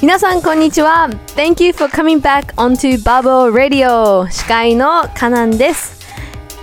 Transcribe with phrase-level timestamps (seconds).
[0.00, 1.10] 皆さんこんにちは。
[1.36, 4.30] Thank you for coming back onto Bubble Radio.
[4.30, 5.98] 司会のカナンです。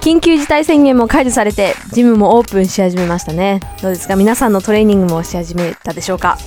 [0.01, 3.59] 緊急事態宣言も解除されてジムもオープンし始めましたね。
[3.81, 4.15] どうですか？
[4.15, 6.37] 皆さんのトレーニングもし始めたでしょうか？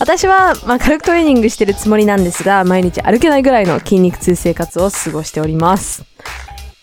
[0.00, 6.04] 私は、まあ、軽くトレーニングしてるつもりなんですが毎日歩けないぐらいの筋肉痛生活を過ごしております。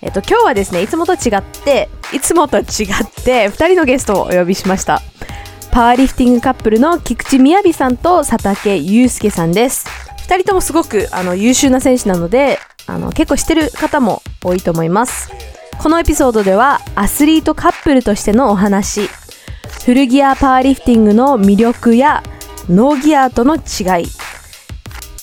[0.04, 2.66] えっと今日はですねいつもと違っていつもと違っ
[3.26, 5.02] て2人のゲストをお呼びしました。
[5.72, 9.88] パワーリフティングカップルの菊池みやびさんと佐竹祐介さんです。
[10.28, 15.32] 2人ともすごくあの優秀な選手なのであの結構知ってる方も多いと思います。
[15.80, 19.10] このエピソードではアスリートカップルとしてのお話。
[19.84, 22.22] フルギアパワーリフティングの魅力や
[22.70, 24.08] ノーギアとの違い。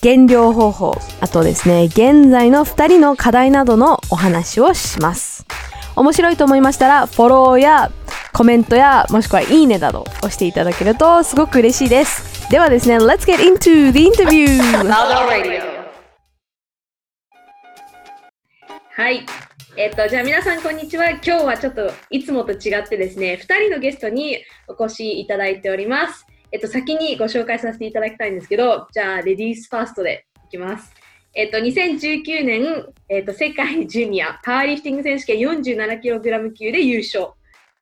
[0.00, 0.94] 減量方法。
[1.20, 5.44] あとですね現在の2人の課題などのお話をします。
[5.94, 7.92] 面白いと思いましたらフォローや
[8.32, 12.50] コメントやもしくはいいねなど押していただけるとすごく嬉しいです。
[12.50, 14.58] ではですね Let's get into the interview.
[18.96, 19.26] はい。
[19.76, 21.10] えっと、じゃあ皆さんこんにちは。
[21.10, 26.24] 今日はちょっといつもと違ってですね、2人のゲストにお越しいただいております。
[26.54, 30.94] えっと、先にご紹介させていただきたいんですけど、じゃあレディースファーストでいきます。
[31.34, 37.32] えっと、2019年、えっと、世界ジュニアパワーリフティング選手権 47kg 級で優勝。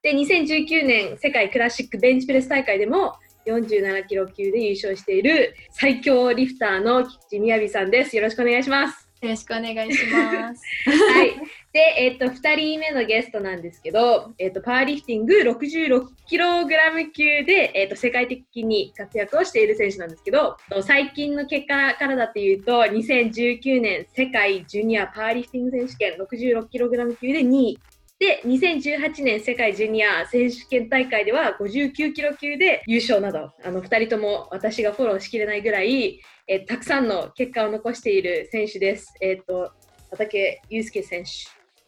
[0.02, 3.12] で、2019年世界クラシックベンチプレス大会でも
[3.46, 8.16] 47キロ級で優勝している最強リフターの菊池みやびさんです。
[8.16, 9.01] よろしくお願いします。
[9.22, 10.64] よろしくお願いします。
[10.90, 11.36] はい。
[11.72, 27.78] で、えっ、と、2人目のゲストなんですけど、えっ、と、パワーリフティング 66kg 級で、えっ、と、世界的に活躍をしている選手なんですけど、最近の結果からだっていうと、2019年世界ジュニアパワーリフティング選手権 66kg 級で2位。
[28.18, 39.14] で、2018年世界ジュニア選手権大会では59キロ級で優勝など、あの2人とも私がフォローしきれないぐらい、えたくさんの結果を残している選手です。
[39.20, 39.72] えっ、ー、と、
[40.10, 41.30] 畠祐介選手、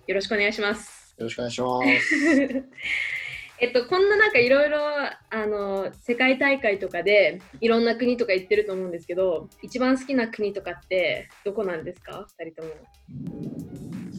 [0.06, 1.14] よろしくお願いします。
[1.18, 1.88] よろしくお願いします。
[3.60, 12.74] えっと、こんななんかいろいろあの世界大会とかでいろんな国とか行ってると思うんですけど一番好きな国とかってどこなんですか？2人とも。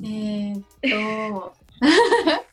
[0.04, 0.64] えー、っ
[1.32, 1.54] と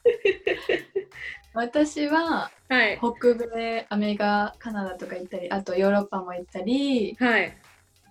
[1.55, 7.51] 私は、はい、北米アメリカカナダとか行ったりあとヨーロッパも行ったり、はい、あ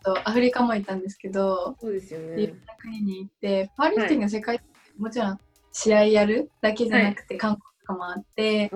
[0.03, 2.41] とアフリカも行ったんですけどそうですよね。
[2.41, 5.39] いろんな国に行ってパーリフティング世界、はい、もちろん
[5.71, 8.69] 試合やるだけじゃなくて、観光とかもあって、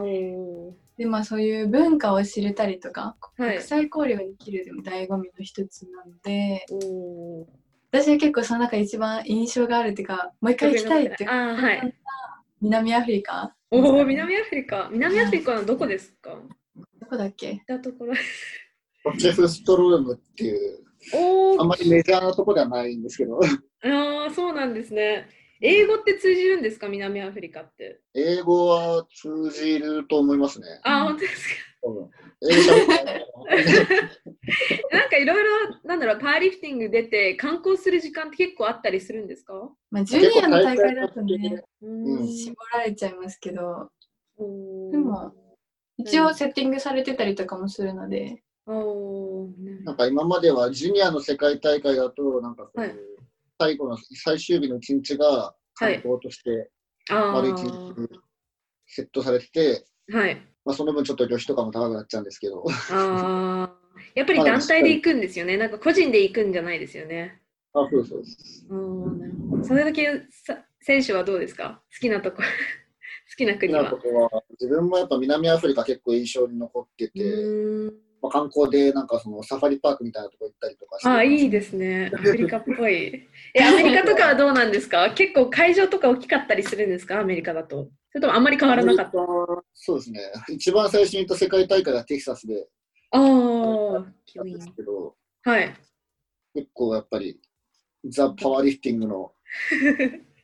[0.98, 6.66] でまあそういう文化を知れたりとか、国際交流ができるでも醍醐味の一つなので。
[7.92, 11.96] 私は結構その中一番印象があるっていうかもう一回行きたいってあ、はい、
[12.62, 13.56] 南アフリカ？
[13.72, 14.90] おお南アフリカ？
[14.92, 16.38] 南アフリカのどこですか、
[16.76, 17.62] どこだっけ？
[17.66, 18.14] たところ。
[19.18, 23.40] チェフストロームっていうおあんまりメジャーなとこではないんですけど。
[23.40, 25.28] ああそうなんですね。
[25.62, 26.90] 英語って通じるんですか？
[26.90, 28.02] 南アフリカって。
[28.14, 30.68] 英語は通じると思いますね。
[30.84, 31.56] あ本当ですか。
[34.92, 35.50] なんかいろいろ、
[35.84, 39.54] なんだろう、パワーリフティング出て観光する時間って結構あったりするんですか？
[39.92, 43.92] まあ、ジュニアの大会だとね、うん、絞られちゃいますけど、
[44.92, 45.32] でも、
[45.98, 48.42] 一応セッティングされてたりとかもするので。
[48.68, 52.90] なんか今まではジュニアの世界大会だと、なんかそうい。
[52.90, 53.18] う
[53.60, 56.72] 最後の最終日の一日が観光として
[57.10, 57.80] 丸一日
[58.88, 62.66] セットされてて、はい、まあ、その分ちょっと旅費とかも高くなっちゃうんですけど。
[62.68, 63.76] ああ、
[64.14, 65.58] やっぱり団体で行くんですよね。
[65.58, 67.42] なんか個人で行くんじゃないですよね。
[67.74, 68.24] あ、そうそう
[68.70, 69.64] うん。
[69.64, 70.22] それだけ
[70.82, 71.82] 選手はどうですか？
[71.94, 72.38] 好きなとこ。
[73.30, 73.92] 好きな国は。
[74.60, 77.92] 自分もやっぱ南アフリカ結構印象に残ってて、
[78.26, 81.10] まあ、観光でなんかそのサファリパークみたいなとこ行ったりとかして。
[81.10, 82.12] あ、いいですね。
[82.14, 83.28] アフリカっぽい。
[83.54, 85.12] え、 アメリカとかはどうなんですか？
[85.14, 87.20] 結構会場とか大きかったりするんですか？
[87.20, 87.90] アメリカだと。
[88.12, 89.12] それともあんまり変わらなかった？
[89.74, 90.20] そうですね。
[90.50, 92.68] 一番最初に行った世界大会はテキサスで。
[93.12, 95.74] ああ、ですけど、はい。
[96.56, 97.40] 結構やっぱり、
[98.06, 99.32] ザ・パワーリフティングの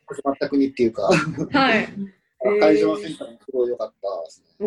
[0.07, 1.87] 始まった国っていうかはい。
[2.59, 4.65] 会場のセンターもすごい良かったですね。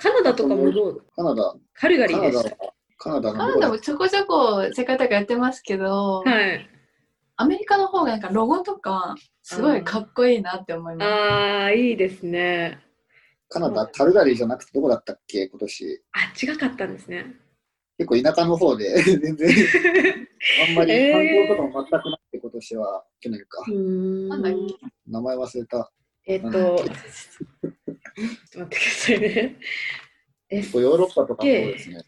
[0.00, 1.04] カナダとかもどう？
[1.14, 1.54] カナダ。
[1.74, 2.56] カルガリーでした
[2.98, 6.68] カナダカナダもちょこちょこ世界大会やってますけど、はい。
[7.36, 11.08] アメリカの方がなんかロゴとかすごいかっこいいなって思います。
[11.08, 12.78] ああ、いいですね。
[13.48, 16.02] カナダ、カルガリーじゃなくてどこだったっけ、今年。
[16.12, 17.34] あ、違かったんですね。
[17.98, 19.50] 結構田舎の方で、 全然、
[20.68, 23.64] あんまり 観光とかも全くなくて、今年は、去年か。
[23.70, 24.86] なんだっけ？
[25.08, 25.90] 名前忘れた。
[26.30, 29.56] えっと、ちょっと待ってくださいね。
[30.48, 32.04] 結構ヨーロッパとかもですね。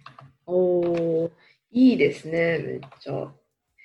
[0.47, 1.31] おお
[1.73, 3.33] いいですね、めっちゃ。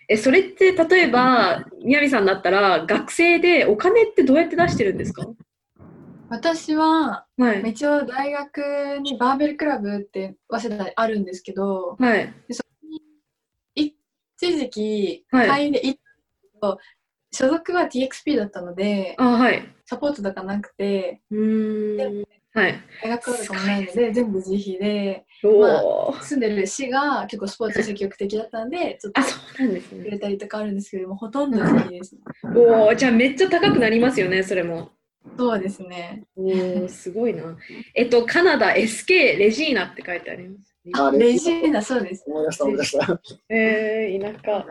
[0.08, 5.28] え、それって例えば、みやびさんだったら、学生でお金ってどうやって出してるんですか？
[6.30, 13.02] 私は、はい、一応大学にバーベルクラブって早稲田あるんですけど、はい、でそこに
[13.74, 13.96] 一
[14.40, 16.00] 時期会員で行っ
[16.62, 16.80] たと、
[17.32, 21.98] 所属は TXP だったので、あはい、サポートとかなくて、うん
[22.58, 29.22] はい、大学とかもないので全部自費で、まあ、住んでる市が結構スポーツ積極的だったんでちょっと
[29.96, 32.22] くれたりとかあるんですけどもほとんど自費です、ね、
[32.56, 34.92] おおじゃあめっちゃ高くなりますよねそれも。
[35.38, 36.24] そうですね。
[36.36, 37.44] おお、すごいな。
[37.94, 40.74] えっと、カナダ SK レジーナって書いてあります。
[40.94, 42.24] あ、レジーナ、そうです。
[42.28, 43.22] 思い出した、思い出した。
[43.50, 44.66] えー、田舎。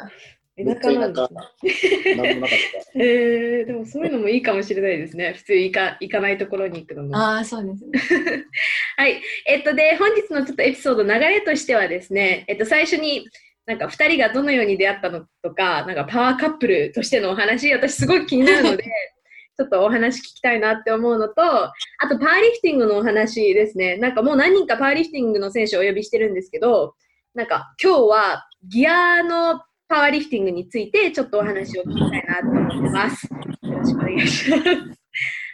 [0.57, 2.49] 田舎なんです、ね。
[2.97, 5.35] えー、でもそういうのもいいかもしれないですね。
[5.37, 7.17] 普通行か行かないところに行くのも。
[7.17, 8.45] ああ、そうですね。
[8.97, 9.21] はい。
[9.47, 13.27] えっと、で、本日のちょっとエピソード、流れとしてはですね、えっと、最初に、
[13.67, 18.85] なんか2人がどのように出会ったのとか、なんかパワーカップルとしてのお話、私すごい気になるので、
[19.59, 21.73] ちょっとお話聞きたいなって思うのと、あ
[22.09, 23.99] とパワーリフティングのお話ですね。
[23.99, 26.95] なんかもう何人かパワーリフティングの選手をお呼びしてるんですけど、
[27.35, 33.29] なんか今日はギアのパワーリフティングについてちょっとお話を聞きたいなと思ってます。
[33.63, 34.63] よろしくお願いします。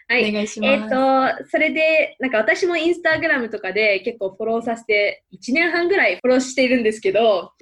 [0.09, 0.31] はい。
[0.31, 0.73] お願いします。
[0.73, 7.53] えっ、ー、と、それで、なんか私もインスタグラムとかで結構フォローさせて、1年半ぐらいフォローしているんですけど、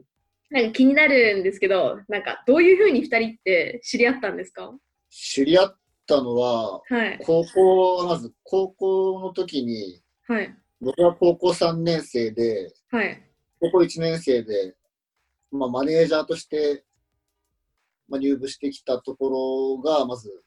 [0.51, 4.73] なんか気になるんですけど、なんかどういうふうに2人って知り合ったんですか？
[5.11, 13.23] 知り合ったのは、はい、高校、まず高校の時に、はい、僕は高校3年生で、はい、
[13.61, 14.75] 高校1年生で、
[15.51, 16.85] まあ、マネージャーとして、
[18.09, 20.43] まあ、入部してきたところが、まず。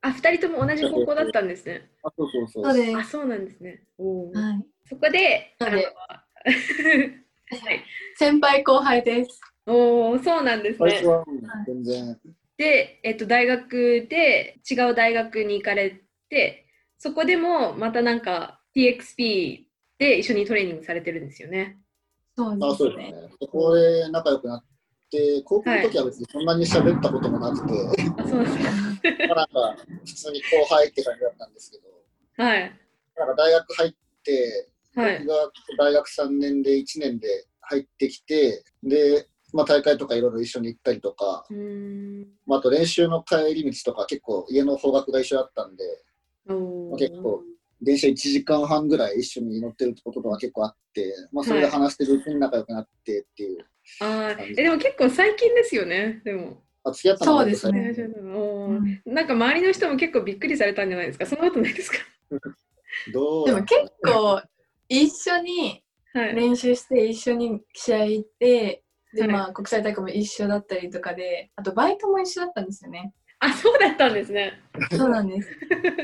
[0.00, 1.90] あ、2人とも同じ高校だったんですね。
[2.02, 2.74] あ、そうそうそう。
[2.74, 3.82] そうあ、そうなんですね。
[3.98, 5.78] おはい、そこで、あの
[7.50, 7.84] はい、
[8.16, 9.40] 先輩後輩です。
[9.66, 10.90] おお、そうなんですね。
[10.90, 11.24] 最初は
[11.66, 12.20] 全然。
[12.56, 16.66] で、えっと、大学で違う大学に行かれて、
[16.98, 19.64] そこでもまたなんか TXP
[19.98, 21.78] で一緒にトレーニングされてるんですよね。
[22.38, 23.14] そうですね。
[23.40, 24.64] そこで仲良くなっ
[25.10, 29.34] て、高校の時は別にそんなに喋ったこともなくて、はい、あそうですか。
[29.34, 29.76] なんか
[30.06, 32.72] 普通に後輩って感じだったんですけど、はい。
[33.16, 41.44] なんか大学入って、はい、僕が大学3年で1年で入ってきて、で、まあ、大会とかいろいろ一緒に行ったりとか、
[42.46, 45.84] まあ、あと練習の帰り道とか結構家の方角が一緒だったんで、
[46.46, 47.42] まあ、結構
[47.80, 53.58] 電車1時間半ぐらい一緒に乗ってることとか結構あって、まあ、それで話してるうちに仲良くなってっていう、
[54.00, 56.62] はい、あえでも結構最近ですよねでも。
[56.84, 61.26] あ付き合ったのそうですね、うん、なんか周りの人も結構びっくりされたんじゃないですか？
[61.26, 61.98] そんなことないですか？
[63.12, 64.42] どうでも結構
[64.88, 65.82] 一緒に
[66.14, 68.82] 練習して一緒に試合行って、
[69.12, 73.12] で、はい、まあ、国際大会も一緒だったりとかで、あとバイトも一緒だったんですよね。
[73.40, 74.54] あ、そうだったんですね。
[74.90, 75.48] そうなんです。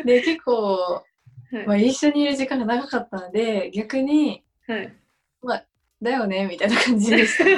[0.05, 1.03] で、結構、
[1.53, 4.97] はい、まあ、一緒にいる時間が長かったので、逆に、はい、
[5.43, 5.65] まあ、
[6.01, 7.45] だよね、みたいな感じでした。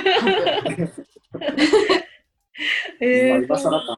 [3.01, 3.47] えー、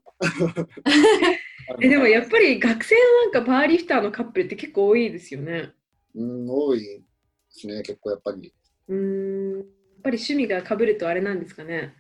[1.81, 5.71] えでもやっぱり学生のなんかパーリフターのカップルって結構多いですよね。
[6.15, 7.01] うん、多いで
[7.49, 8.53] すね、結構やっぱり。
[8.89, 9.79] うん。
[10.09, 11.95] ぱり趣味がかぶるとあれなんですかね。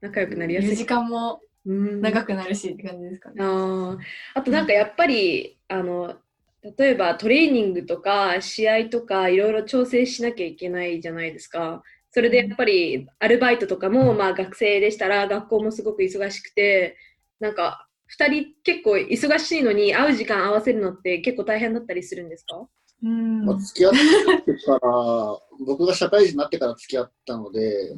[0.00, 0.76] 仲良くなりやすい。
[0.76, 3.36] 時間も長くなるしって感じですかね。
[3.40, 3.96] あ
[4.34, 6.16] あとなんかやっぱり、あの
[6.62, 11.82] 例えばトレーニングとか試合とかいろいろ調整しなきゃいけないじゃないですか。
[12.10, 16.96] それでやっぱりアルバイトとかも、まあ学生でしたら学校もすごく忙しくて
[17.38, 17.86] なんか
[18.18, 22.66] 2人結構忙しいのに会う時間合わせるのって結構大変だったりするんですか？
[23.04, 23.44] うん。
[23.44, 23.92] まあ、付き合っ
[24.44, 24.80] てから、
[25.64, 27.94] 僕が社会人になってから付き合ったので、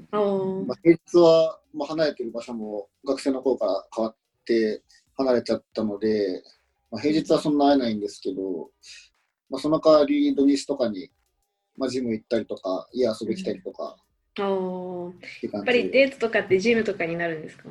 [0.66, 4.82] まあ、平日は、まあ、離れてる場所も学生の頃から変わって
[5.16, 6.42] 離れちゃったので、
[6.90, 8.70] まあ、平日はそんな会えないんですけど、
[9.48, 11.10] まあ、その代わり土日とかに、
[11.76, 13.96] まあ、ジム行ったりとか、家遊び来たりとか。
[14.38, 15.18] うん、
[15.52, 17.68] やっぱりデートとかってジムとかになるんですか？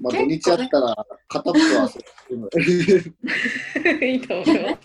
[0.00, 1.90] まあ、土日あったら片っぽは
[4.02, 4.78] いいと思いま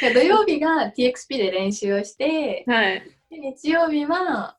[0.00, 0.02] す。
[0.14, 4.58] 土曜日が TXP で練習をして、はい、日曜日は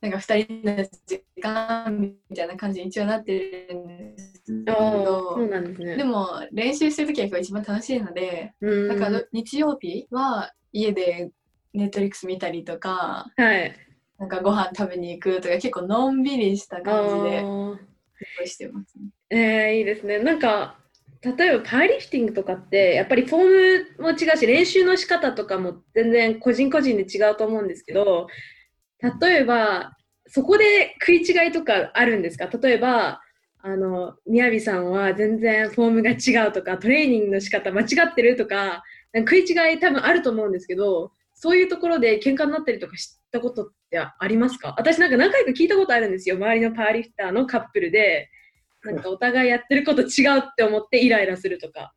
[0.00, 3.38] なんか2人の時間みたいな感じに一応なって
[3.68, 5.34] るんですけど。
[5.34, 8.52] そうなんです、ね、でも練習するときは一番楽しいので
[8.88, 11.30] だから日曜日は家で
[11.72, 13.74] ネットリックス見たりとか、はい、
[14.18, 19.08] なんかご飯食べに行くとか結構のんびりした感じでしてますね。
[19.30, 20.18] えー、いいですね。
[20.18, 20.78] なんか
[21.22, 28.28] 例えばパワーリフティングとかってやっぱりフォームも違うし練習の仕方とかも全然個人個人で違うと思うんですけど
[29.20, 29.96] 例えば
[30.26, 32.46] そこで食い違いとかあるんですか？
[32.46, 33.20] 例えば
[33.66, 38.82] あの宮城さんは全然フォームが違うとかトレーニングの仕方間違ってるとか
[39.16, 44.74] 食い違い多分あると思うんですけどそういうところで喧嘩になったりとかしたことってありますか？
[44.76, 46.36] 私なんか何回か聞いたことあるんですよ。
[46.36, 48.28] 周りのパワーリフターのカップルで
[48.84, 51.94] なんかお互いやってること違うって思ってイライラするとか。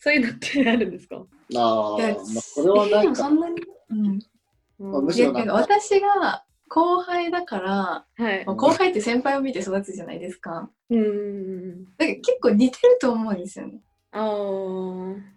[0.00, 1.16] そういうのってあるんですか？
[1.16, 2.14] あ、まあ、
[2.54, 10.70] これはないかそんなに、うん、むしろ私が後輩だから、はい、後輩って先輩を見て育つじゃないですか。
[10.90, 11.84] うん。
[11.96, 13.80] だから結構似てると思うんですよね。
[14.12, 15.34] ああ。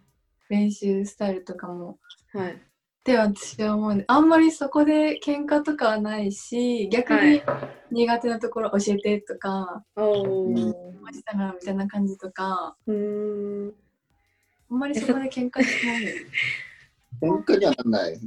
[0.49, 1.99] 練習スタイルとかも。
[2.33, 2.61] はい。
[3.07, 7.41] で私は思うあんまりそこで喧嘩とかはないし逆に
[7.89, 10.53] 苦手なところ教えてとか「おお
[11.13, 13.73] したな」みたいな感じとかうん
[14.69, 16.05] あんまりそこで喧嘩しない
[17.21, 18.19] 喧嘩にはならない。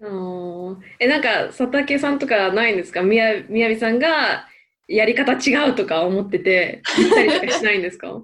[0.00, 3.02] うん、えなんか佐竹さんとかないんですか？
[3.02, 4.46] みやみやびさんが
[4.88, 8.22] やり方違うとか思ってて言ったりとかしないんですか？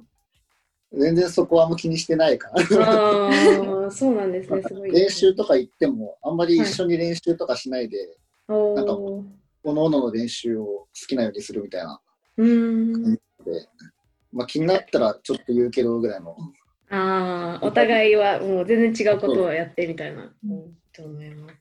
[0.93, 2.63] 全然そこはあんま気にしてないかな。
[2.87, 4.63] ああ、そうなんですね。
[4.67, 8.17] すごい、練習とか行っても、あんまり一緒に練習とかしないで、
[8.47, 9.25] はい、なんか、お
[9.65, 12.01] のおのの練習を好きなようにするみたいな
[12.39, 13.69] 感じで、
[14.33, 16.35] まあ、気になったらちょっと言うけどぐらいの。
[16.91, 20.23] ああ、お互いはもう全然違うことをやってみたいな。
[20.23, 21.55] うん、と思います。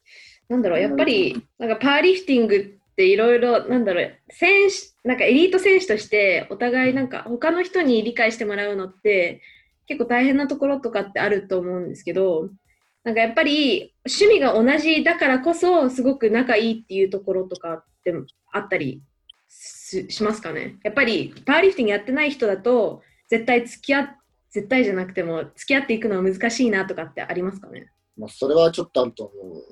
[0.48, 9.42] なんだろう、やっぱり、なんかパーリフティングっていろいろ、なんだろう、選手、なんかエリート選手としてお互いなんか他の人に理解してもらうのって
[9.86, 12.50] 結構大変なところとかってあると思うんですけど、
[13.04, 18.14] なんかやっぱり趣味が同じだからこそすごく仲いいっていうところとかって
[18.52, 19.02] あったり
[19.50, 20.76] しますかね？
[20.84, 24.10] やっぱりパワーリフティングやってない人だと絶対付き合っ
[24.58, 27.92] 絶対じゃなくても付き合っていくのは難しいなとかってありますかね？
[28.18, 29.64] まあそれはちょっとあると思う。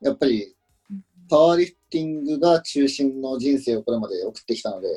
[0.06, 0.54] やっぱり
[1.28, 4.88] パワーリフティングが中心の人生をこれまで送ってきたので、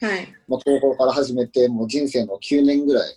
[0.00, 3.14] はい、まあ、高校から始めてもう人生の9年ぐらい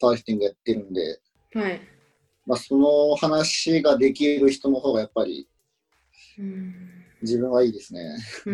[0.00, 1.20] パワーリフティングやってるんで、
[1.54, 1.80] はい
[2.46, 5.48] まあ、その話ができる人の方がやっぱり
[7.22, 8.00] 自分はいいですね。
[8.44, 8.50] う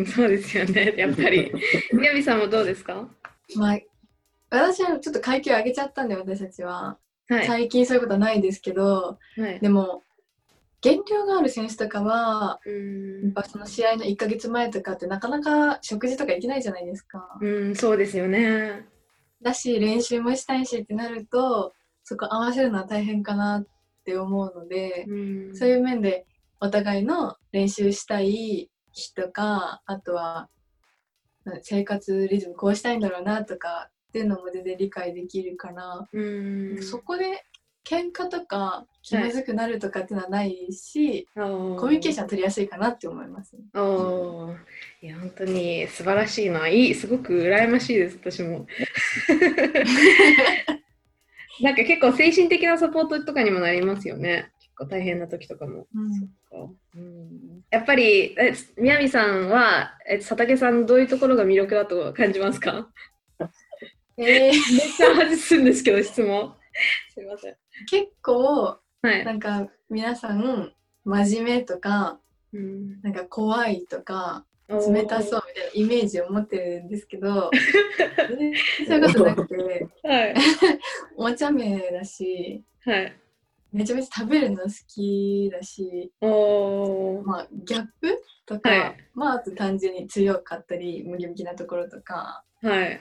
[0.00, 1.52] んそうですよねやっぱり。
[2.02, 3.08] ヤビさんもどうですか？
[3.54, 3.78] まあ、
[4.50, 6.98] 私はちょっと階級上げちゃったんで、私たちは。
[7.28, 10.02] はい、最近そういうことはないですけど、はい、でも、
[10.80, 17.38] 減量がある選手とかは、やっぱその試合の1か月前とかってなかなか食事とか行けないじゃないですか。
[17.40, 18.86] うん、そうですよね。
[19.42, 21.72] だし、練習もしたいしってなると、
[22.04, 23.66] そこ合わせるのは大変かなっ
[24.04, 25.06] て思うので、
[25.54, 26.26] そういう面で
[26.60, 30.48] お互いの練習したい日とか、あとは
[31.62, 36.08] 生活リズムこうしたいんだろうなとかっていうのも全然理解できるから
[36.82, 37.44] そこで
[37.86, 44.52] 喧嘩とか気まずくなるとかっていうのはないし、はい、コミュニケーション取りやすいかなって思います、ね、お
[45.00, 46.66] いや本当に素晴らしいな。
[46.66, 48.66] いいすごく羨ましいです私も。
[51.62, 62.90] なんか結構精神的なサポートとかにもなりますよね結構大変な時とかも、うん、うん、やっぱりえ宮城さんはえ佐竹さんどういうところが魅力だと感じますか？
[64.18, 64.52] えー、めっ
[64.96, 66.54] ちゃ外すんですけど質問。
[67.14, 67.56] すいません。
[67.88, 70.72] 結構、はい、なんか皆さん
[71.04, 72.20] 真面目とか、
[72.52, 77.50] うん、なんか怖いとか冷たそうみたいなイメージを持ってるんですけど
[78.86, 80.34] そういうことなくて、はい、
[81.16, 83.16] お茶目だし、はい、
[83.76, 92.98] めちゃめちゃ食べるの好きだし、まあ、ギャップとか、はい、まあ、あと単純に強かったり、ムキムキなところとか、はい、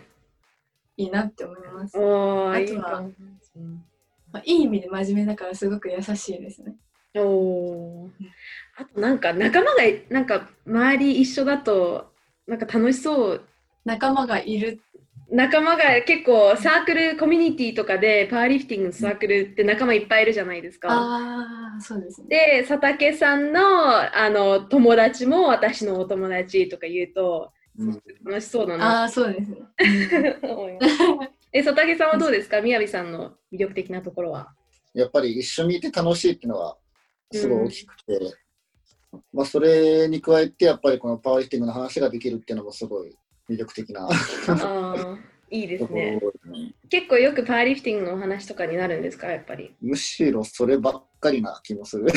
[0.97, 1.95] いいなって思います。
[1.95, 3.09] あとは、いいま
[4.33, 6.75] あ、いい意味で真面目だからすごく優しいですね。
[7.17, 8.09] お
[8.77, 12.11] あとなんか仲間がなんか周り一緒だと
[12.47, 13.41] なんか楽しそう。
[13.85, 14.81] 仲間がいる
[15.29, 20.89] 仲間が結構サークルコミュニティとかでパワーリフティングのサークルって仲間いっぱいいるじゃないですか。
[20.91, 22.27] ああそうですね。
[22.61, 29.01] で佐竹さんのあの友達も私のお友達とか言うと、うん、楽しそうだな。
[29.01, 29.57] ああそうですね。
[31.51, 32.61] え佐竹さんはどうですか？
[32.61, 34.53] 宮城さんの魅力的なところは。
[34.93, 36.77] やっぱり一緒にいて楽しいっていうのは
[37.31, 38.13] すごい大きくて、
[39.11, 43.17] うん、まあそれに加えてやっぱりこのパワーリフティングの話ができるっていうのもすごい
[43.49, 44.09] 魅力的な
[45.51, 46.19] いいですね。
[46.89, 49.75] 結構よくパーリフティングのお話とかになるんですか、やっぱり。
[49.81, 52.07] むしろそればっかりな気もする。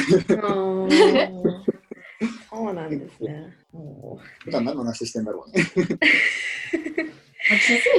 [2.51, 3.55] そうなんですね。
[4.45, 5.65] 普段何の話してんだろうね。
[5.73, 5.81] 気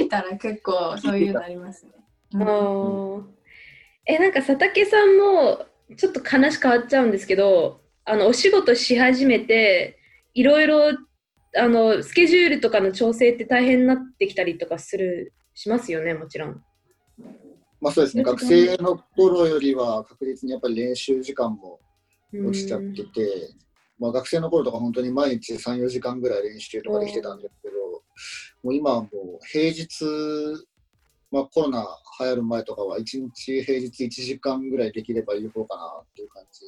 [0.00, 1.92] づいたら結構そういうのありますね。
[2.34, 2.42] うん、
[4.06, 9.98] え、なんか佐竹さんもちょっと話変わっちゃうんですけど、あのお仕事し始めて、
[10.34, 10.92] いろいろ
[11.56, 16.62] あのスケジュールとかの調整って大変になってきたりとかするしますよね、もちろん。
[17.80, 21.80] まあそうですね、学生の頃よりは確実にやっぱり練習時間も
[22.32, 23.54] 落ちちゃってて、
[23.98, 27.74] まあ、学生の頃とか本当に毎日3、4時間ぐらい練習とかできてたんですけど、
[28.62, 29.10] もう今はもう
[29.50, 30.04] 平日、
[31.30, 31.86] まあ、コロナ
[32.20, 36.60] 流行る前とかは1日平日1時間ぐらいできれば有効かなっていう感じ。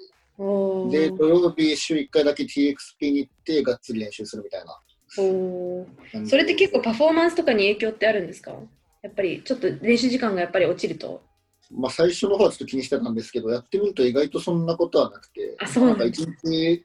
[0.91, 4.79] で、土曜日週1回だけ TXP に行ってがっつり練習するみたいな。
[6.27, 8.53] それって結構パフォーマンスとかに影響ってあるんですか？
[9.03, 11.23] やっぱりちょっと練習時間がやっぱり落ちると。
[11.71, 16.85] まあ、最初の方はちょっと気にしてたんですけど、やってみると意外とそんなことはなくて、あそうなんか一日、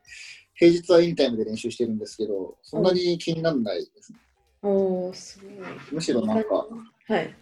[0.53, 4.19] 平日はインタイムで練習してるんですけど、そんなに気にならないですね。
[4.61, 5.67] おすごい。
[5.91, 7.35] むしろなんか、はい、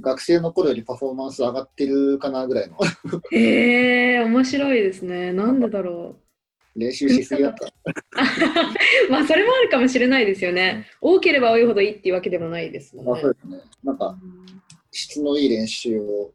[0.00, 2.76] 学生の頃よりパフォーマンス上がってるかなぐらいの。
[3.32, 5.32] へえー、面白いですね。
[5.32, 6.78] なんでだろう。
[6.78, 7.66] 練習しすぎだった。
[9.10, 10.86] まあそれもあるかもしれないですよね。
[11.00, 13.12] 多ければ多いほどいいっていうわけでもないですもんね。
[13.12, 13.62] あそうですね。
[13.82, 14.18] なんか、
[14.92, 16.32] 質のいい練習を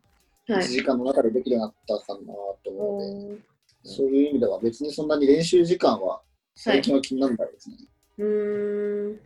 [0.47, 3.39] 1時間の中でできるようになったかなと思うので、はい、
[3.83, 6.21] そういう意味では別にそんなに練習時間は
[6.55, 7.75] 最近は気にならないですね。
[8.17, 9.19] はい、うん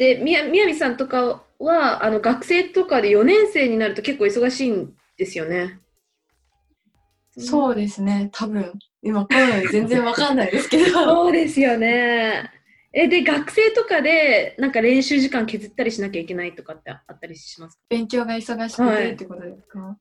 [0.00, 5.78] で宮宮さんとかはあの学生とかで4年生になると結構忙しいんですよね。
[7.36, 10.84] そうですね、多分今コロナで全然わかんないですけど。
[11.04, 12.50] そうですよね。
[12.94, 19.96] えで学生とかでなんか練習時間削ったりしなきゃいけないとかってあったりします勉強が忙しくてってことですか、はい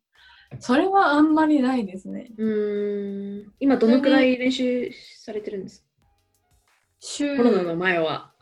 [0.60, 2.32] それはあんまりないですね。
[2.36, 3.54] うん。
[3.60, 4.90] 今どのくらい練習
[5.20, 5.88] されてるんですか？
[7.00, 8.34] 週コロナの前は。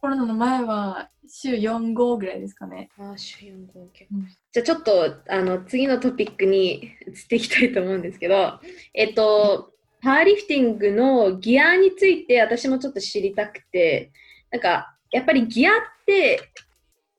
[0.00, 2.88] コロナの前は週4、5ぐらいですかね。
[2.98, 8.60] あ週4、5結構、うん、じゃあちょっとあの次のトピックに移っていきたいと思うんですけど、
[8.94, 9.72] えっと、
[10.02, 14.10] パワーリフティングのギアについて私もちょっと知りたくて、
[14.50, 15.74] なんかやっぱりギアっ
[16.06, 16.40] て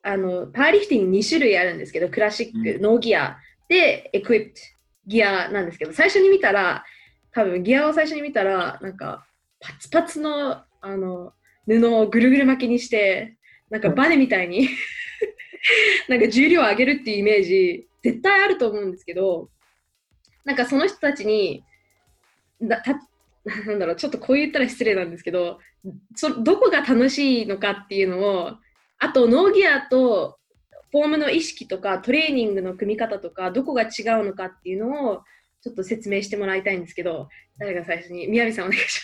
[0.01, 3.38] あのパワーリフティング2種類あるんですけど、クラシック、うん、ノーギア
[3.71, 4.62] で、エクイプト
[5.08, 6.84] ギアなんですけど、最初に見たら、
[7.32, 9.25] 多分ギアを最初に見たら、なんか、
[9.62, 11.34] パツパツの、あの、
[11.67, 13.38] 布をぐるぐる巻きにして、
[13.69, 14.69] なんかバネみたいに
[16.10, 19.50] なんか重量を上げるっていうイメージ、絶対あると思うんですけど、
[20.43, 21.63] なんかその人たちに、
[22.62, 23.00] だた
[23.65, 25.60] なんだろう、ちょっとこう言ったら失礼なんですけど、
[26.15, 28.58] そどこが楽しいのかっていうのを、
[29.00, 30.39] あと、ノーギアと
[30.91, 33.86] フォームの意識とかトレーニングの組み方とかどこが違
[34.21, 35.24] うのかっていうのを
[35.62, 38.28] ちょっと説明してもらいたいんですけど誰が最初に？
[38.28, 39.02] 宮城さんお願いし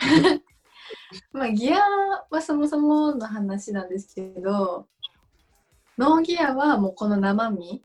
[0.00, 0.42] ます
[1.32, 1.78] まあギア
[2.30, 4.86] はそもそもの話なんですけど
[5.96, 7.82] ノーギアはもうこの生身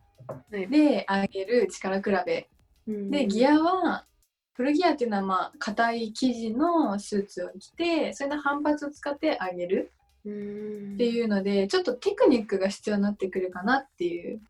[0.50, 2.50] で上げる力比べ、
[2.88, 4.06] でギアは
[4.54, 14.42] フルギアっていうのはまあ硬い生地のスーツを着てそれの反発を使って上げるっていうのでちょっとテクニックが必要になってくるかなっていう。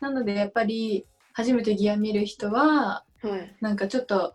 [0.00, 4.34] なのでやっぱり初めてギア見る人は、はい、なんかちょっと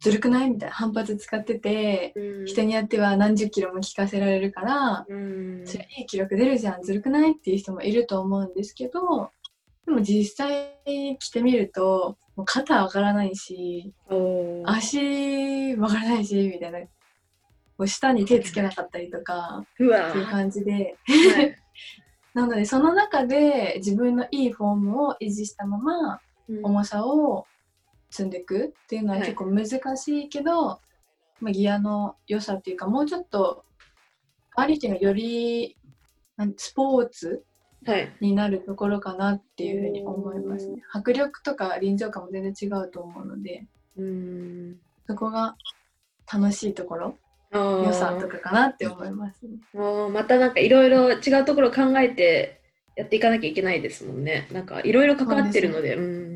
[0.00, 0.50] ずるくない？
[0.50, 2.14] みたいな反発使ってて、
[2.46, 5.06] 人によっては何十キロも効かせられるから、
[5.64, 7.32] それいい記録出るじゃんずるくない？
[7.32, 9.30] っていう人もいると思うんですけど
[9.86, 13.92] でも実際着てみるともう肩わからないし
[14.64, 16.80] 足わからないしみたいな。
[16.80, 19.86] こう下に手つけなかったりとかってい
[20.22, 21.54] う感じで、はい、
[22.34, 26.20] なのでその中で自分のいいフォームを維持したまま
[26.64, 27.46] 重さを
[28.10, 29.66] 積んでいくっていうのは結構難
[29.96, 30.80] しいけど、は
[31.40, 33.64] い、まあ、ギアの良さっていうかもうちょっと
[34.56, 35.76] アリティがより
[36.56, 37.44] スポーツ
[38.20, 40.82] になるところかなっていうふうに思いますね。
[40.92, 43.66] 迫力とか臨場感も全然違うと思うので
[45.06, 45.56] そこが
[46.32, 47.16] 楽しいところ
[47.52, 49.58] 良さとかかなって思いますね。
[49.74, 52.60] あまたなんかいろいろ違うところ考えて
[52.96, 54.48] やっていかなきゃいけないですもんね。
[54.52, 56.27] なんかいろいろ関わってるので、う、ね、ん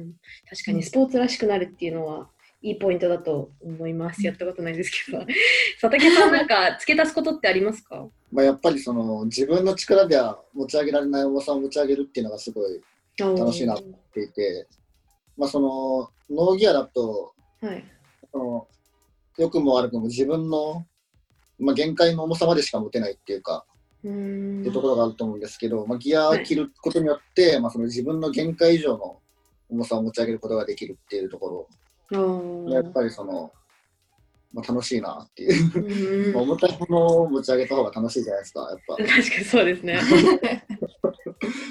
[0.48, 2.28] 確かにスポーツらしくなるっていうのは
[2.62, 4.24] いいポイントだと思います。
[4.24, 5.18] やったことないですけど。
[5.80, 8.08] 佐竹さんなんか付け足すことってありますか？
[8.30, 12.80] まあやっぱりその自分の力では持ち上げられない重さを持ち上げるっていうのがすごい
[13.18, 14.66] 楽しいなと思っていて、
[15.36, 17.84] まあそのノーギアだと、はい、
[18.30, 18.68] その
[19.38, 20.86] 良くも悪くも自分の
[21.62, 23.64] まあ、限界の重さまでしか持てないっていうか、
[23.98, 29.20] っていうところがあると思うんですけど、まあ、ギアを切ることによって、はい、まあ、その自分の限界以上の
[29.72, 31.68] 重さを持ち上げることができるっていうとこ
[32.12, 32.70] ろ。
[32.70, 33.50] やっぱりその、
[34.52, 38.96] まあ、楽しいなっていう、重たいものを持ち上げた方が楽しいじゃないですかやっぱ。
[38.96, 39.98] 確かにそうですね。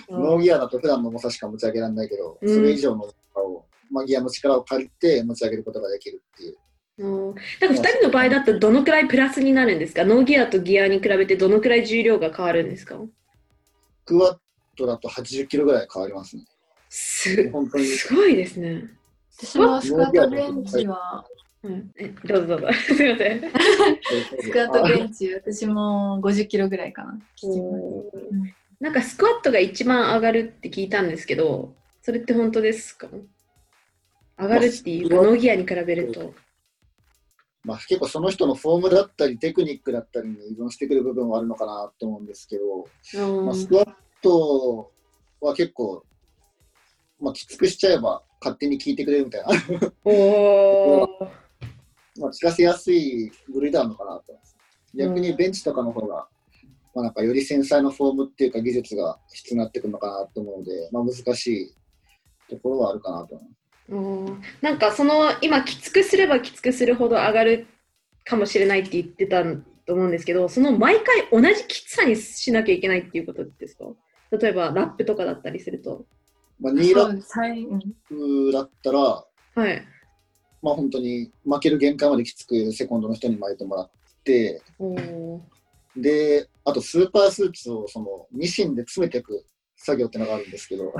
[0.09, 6.57] ノーギアだと普段の重さしか持ち上げられないけど、それ以上の重さを、まあ、ギアの力を借りて持ち上げることができるっていう。
[6.97, 10.03] うん、なんか2人の場合だとどのくらいプラスになるんですか？
[10.03, 12.99] ノーギアとギアに比べてどのくらい重量が変わるんですか？
[14.05, 14.37] クワッ
[14.75, 16.43] トだと80キロぐらい変わりますね。
[16.93, 18.83] す本当にすごいですね。
[19.37, 21.25] 私もスクワットベンチは、
[21.63, 22.67] うん、えどうぞどうぞ。
[22.85, 23.41] すみません。
[24.41, 27.17] スクワットベンチ、私も50キロぐらいかな。
[28.81, 33.07] なんかスクワットが一番上がるって聞いたんですけど、それって本当ですか？
[34.37, 36.33] 上がるっていうか、ノーギアに比べると。
[37.63, 42.87] まあ、結構その人のフォームだったりテクニックだったりに依存してくる部分はあるのかなと思うんですけど、
[43.45, 44.91] まあ、スクワット
[45.39, 46.03] は結構
[47.21, 49.49] まあ、きつくしちゃえば勝手に聞いてくれるみたいな。
[50.05, 51.07] お
[52.19, 54.37] まあ、聞かせやすい部類であるのかなと
[54.93, 56.27] 逆にベンチとかの方が、
[56.93, 61.75] まあ、なんかより繊細なフォームっていうか技術が必要になってくるのかなと思うので、まあ、難しい
[62.49, 64.61] ところはあるかなと思います。
[64.61, 67.67] なんかその今きつくすればきつくするほど上がる
[68.25, 69.43] かもしれないって言ってた
[69.85, 73.85] と思うんですけどその毎回同じきつさにしなきゃいけないっていうことですか？
[74.37, 76.05] 例えばラップとかだったりすると。
[76.61, 79.83] まあ、2ラップだったら、はい。
[80.61, 83.91] まあ本当に負ける限界まできつくセコンドの人に巻いてもらっ
[84.23, 84.61] て、
[85.97, 89.43] で、あとスーパースーツをそのミシンで詰めていく
[89.75, 90.95] 作業ってのがあるんですけど、はい、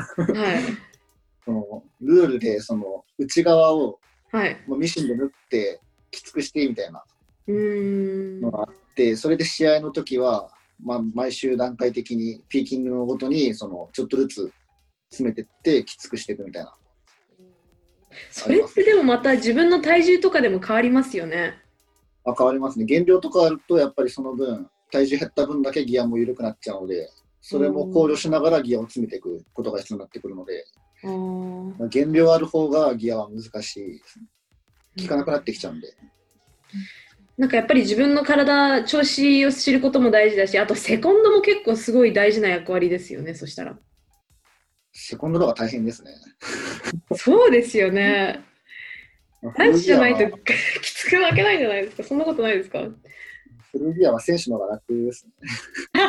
[1.46, 4.00] そのルールでその内側を、
[4.32, 7.06] はい、ミシンで縫ってきつくしてみたいな
[7.48, 10.52] のがあって、それで試合の時は、
[10.84, 14.52] まあ、毎週段階的にピーキングのごとにそのちょっとずつ
[15.12, 16.74] 詰めてってきつくしていくみたいな。
[18.30, 21.56] それってでもまた自分の体重とかでも変わりますよね。
[22.26, 22.86] あ変わりますね。
[22.86, 27.10] 減量とかあるとやっぱりその分体重減った分だけギアも緩くなっちゃうので
[27.42, 30.66] それも考慮しながらギアを詰めていくことが必要になってくるので、
[31.04, 34.02] まあ、減量ある方がギアは難しい。
[35.00, 35.88] 効かなくなってきちゃうんで。
[37.38, 43.80] なんかやっぱり自分の体、調子を知ることも大事だし、あとセコンドも結構すごい大事な役割ですよね、そしたら。
[44.94, 46.12] セコンドの方が大変ですね。
[47.16, 48.44] そうですよね。
[49.58, 50.38] 男子じゃないと
[50.82, 52.04] きつく負けないんじゃないですか。
[52.04, 52.80] そんなことないですか？
[53.72, 55.32] 古着屋は選手の方が楽ですね。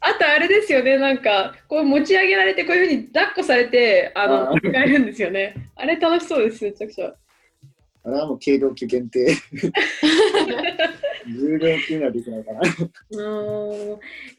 [0.00, 5.54] あとあれですよね、なんか、こう持ち上げられて、こういうふうに抱っこされて、あの、使えるんですよね。
[5.76, 7.14] あれ楽しそうです、めちゃくちゃ。
[8.08, 9.36] あれはもう軽量級限定。
[11.26, 12.60] 重量級にはできないかな。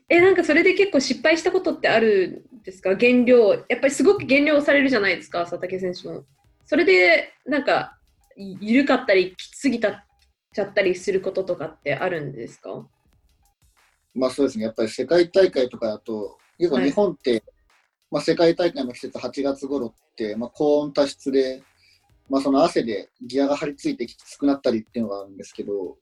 [0.10, 2.96] え、なんかそれで結構失敗したことってあるんですか？
[2.96, 3.54] 減量。
[3.54, 6.26] やっぱりすごく減量されるじゃないですか、佐竹選手も。
[6.66, 7.98] それで、なんか、
[8.36, 10.06] 緩かったり、きつすぎた
[10.54, 12.88] ちゃったりすることとかってあるんですか？
[14.16, 17.44] まあそうですね、やっぱり世界大会とかだと、結構日本って、はい、
[18.10, 21.62] まあ、世界大会の季節8月頃って、まあ、高温多湿で
[22.30, 25.98] まあ、その汗でギアが張り付いてきつくなったりっていうのがあるんですけど、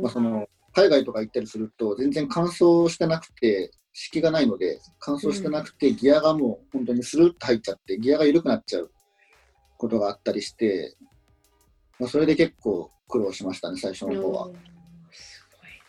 [0.00, 8.90] まあ、その海外とか行ったりすると全然乾燥してなくて湿気がないので乾燥してなくてギアがもう本当にスルッと入っちゃってギアが緩くなっちゃう
[9.78, 10.94] ことがあったりして、
[11.98, 14.50] まあ、それで結構苦労しましたね最初の方は。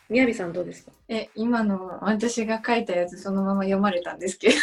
[0.10, 0.94] みやびさんどうですか？
[1.10, 4.56] え今の私が書いたやつそのまま読まれたんですけど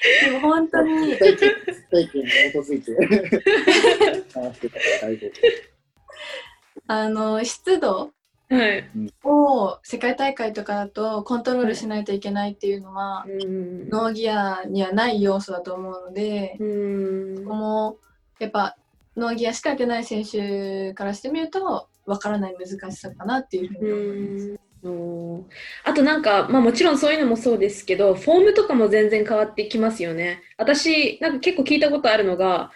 [0.24, 1.16] でも本当に。
[1.16, 2.94] 体験に基づいて
[4.34, 5.32] 話してたから大丈夫。
[6.86, 8.12] あの湿度
[9.24, 16.56] を世界大会とかだとコントロールしないといけないっていうのは、ノーギアにはない要素だと思うので、
[17.36, 17.98] そこも
[18.38, 18.76] やっぱ
[19.16, 24.67] ノーギアしかやってない選手からしてみるとわからない難しさかなっていうふうに思います。
[25.84, 30.42] あとなんか、まあもちろんそういうのもそうですけど、フォームとかも全然変わってきますよね。
[30.56, 32.70] 私、なんか結構聞いたことあるのが、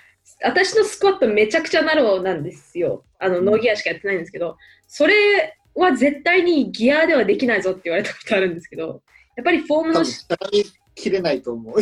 [0.44, 3.04] 私のスクワットめちゃくちゃナローなんですよ。
[3.18, 4.56] あの、ノーギアしかやってないんですけど、
[4.88, 9.02] それは絶対にギアではできないぞって言われたことあるんですけど、
[9.36, 10.04] やっぱりフォームの。
[10.94, 11.80] 切れないと思う。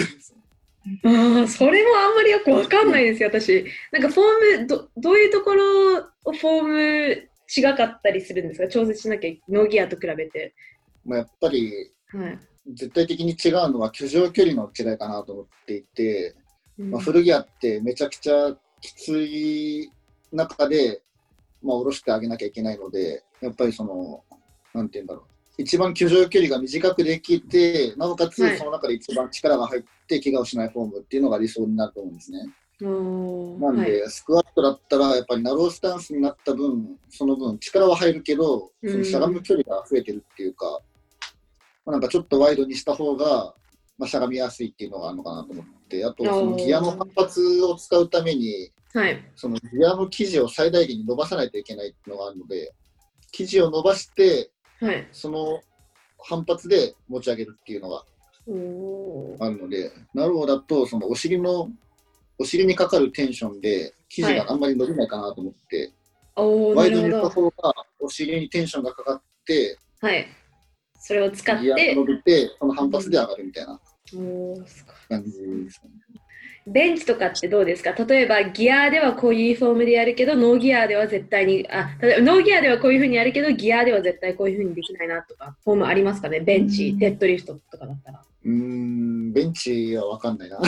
[1.05, 3.65] あそれもあんまりよくわかんないですよ、私。
[3.93, 8.69] なんかフォームど、どういうところをフォーム違かったりするんですか？
[8.69, 10.55] 調節しなきゃノーギアと比べて。
[11.05, 12.39] まあ、やっぱり、はい、
[12.75, 16.37] 絶対的に違うのは居住距離の違いかなと思っていて、
[16.79, 19.91] うん、まあ、古着屋ってめちゃくちゃきつい
[20.33, 21.03] 中で
[21.63, 24.25] まあ、下ろしてあげなきゃいけないので、やっぱりその、
[24.73, 25.21] なんて言うんだろ
[25.59, 25.63] う。
[25.63, 32.39] 一番居住距離が短くできて、なおかつその中で一番力が入って怪我をしないフォームっていうのが理想になると思うんですね。
[32.85, 40.81] なんで、はい、スクワットだったら、やっぱりナロースタンスになった分、その分、力は入るけど、そのしゃがむ距離が増えてるっていうか、
[41.85, 43.55] まあ、なんかちょっとワイドにした方が、
[43.99, 52.73] まあ、しゃがみやすいっていうのがあるのかなと思って、あと、そのギアの反発を使うために、はい、そのギアの生地を最大限に伸ばさないといけないっていうのがあるので、
[53.33, 55.61] 生地を伸ばして、はい、その
[56.19, 58.05] 反発で持ち上げるっていうのが
[59.45, 60.57] あるので、なるほど。
[60.57, 61.71] だと、そのお尻の、
[62.41, 65.93] お尻にかかるテンションで、生地があんまり伸びないかなと思って、
[66.35, 70.27] はい、ワイドにした方がお尻にテンションがかかって、はい、
[70.99, 73.79] それを使って、伸びて、その反発で上がるみたいな
[75.09, 75.91] 感じですね。
[76.67, 77.93] ベンチとかってどうですか？
[77.93, 86.41] 例えばギアではこういうフォームでやるけどノーギアでは絶対にあ例えばノーギアではこういうふうにやるけどギアでは絶対こういうふうにできないなとかフォームありますかね？
[86.41, 90.61] ベンチ、デッドリフトとかだったらうんベンチは分かんないな。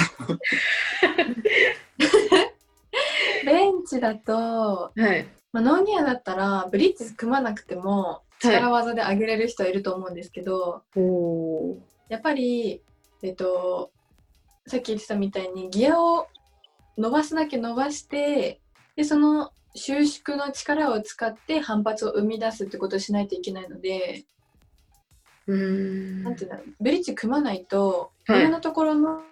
[3.44, 5.26] ベンチだと、はい。
[5.52, 10.82] まあ、ノーギアだったらブリッジ組まなくても力技で上げれる人はいると思うんですけど、は
[12.08, 12.82] い、やっぱり
[13.22, 13.92] えっと
[14.66, 16.26] さっき言ってたみたいにギアを
[16.96, 18.60] 伸ばすだけ伸ばして
[18.96, 24.24] でその収縮の力を使って反発を生み出すってことをしないといけないので
[25.46, 29.22] うんなんていうんだろうブリッジ組まないと上のところの、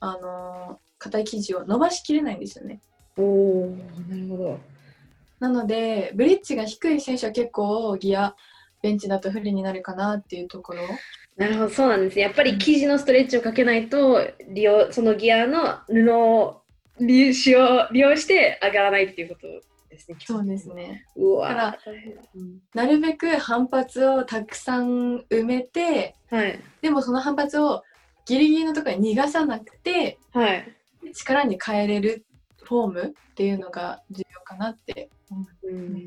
[0.00, 2.80] あの硬い生地を伸ばしきれないんですよね。
[3.16, 3.74] お
[4.08, 4.60] なるほど
[5.40, 8.34] なのでブリッジが低い選手は結構ギア
[8.82, 10.82] ベンチだと不利になるかなっていうところ
[11.38, 12.18] なるほど、そうなんです。
[12.18, 16.62] やっぱり生地のストレッチをかけないと、利用そのギアの布を
[17.00, 19.46] 利用利用して上がらないっていうこと
[19.98, 20.16] ですね。
[20.20, 21.04] そうですね。
[21.16, 21.48] うわ。
[21.48, 21.78] だから、
[22.74, 27.82] なるべく反発をたくさん埋めて、はい、でもその反発を
[28.26, 30.74] ギリギリのところに逃がさなくて、はい、
[31.14, 32.24] 力に変えれる
[32.62, 36.02] フォームっていうのが重要かなって思う、ね、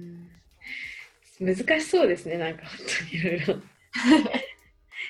[1.40, 3.62] 難しそうですね、なんか本当にいろいろ。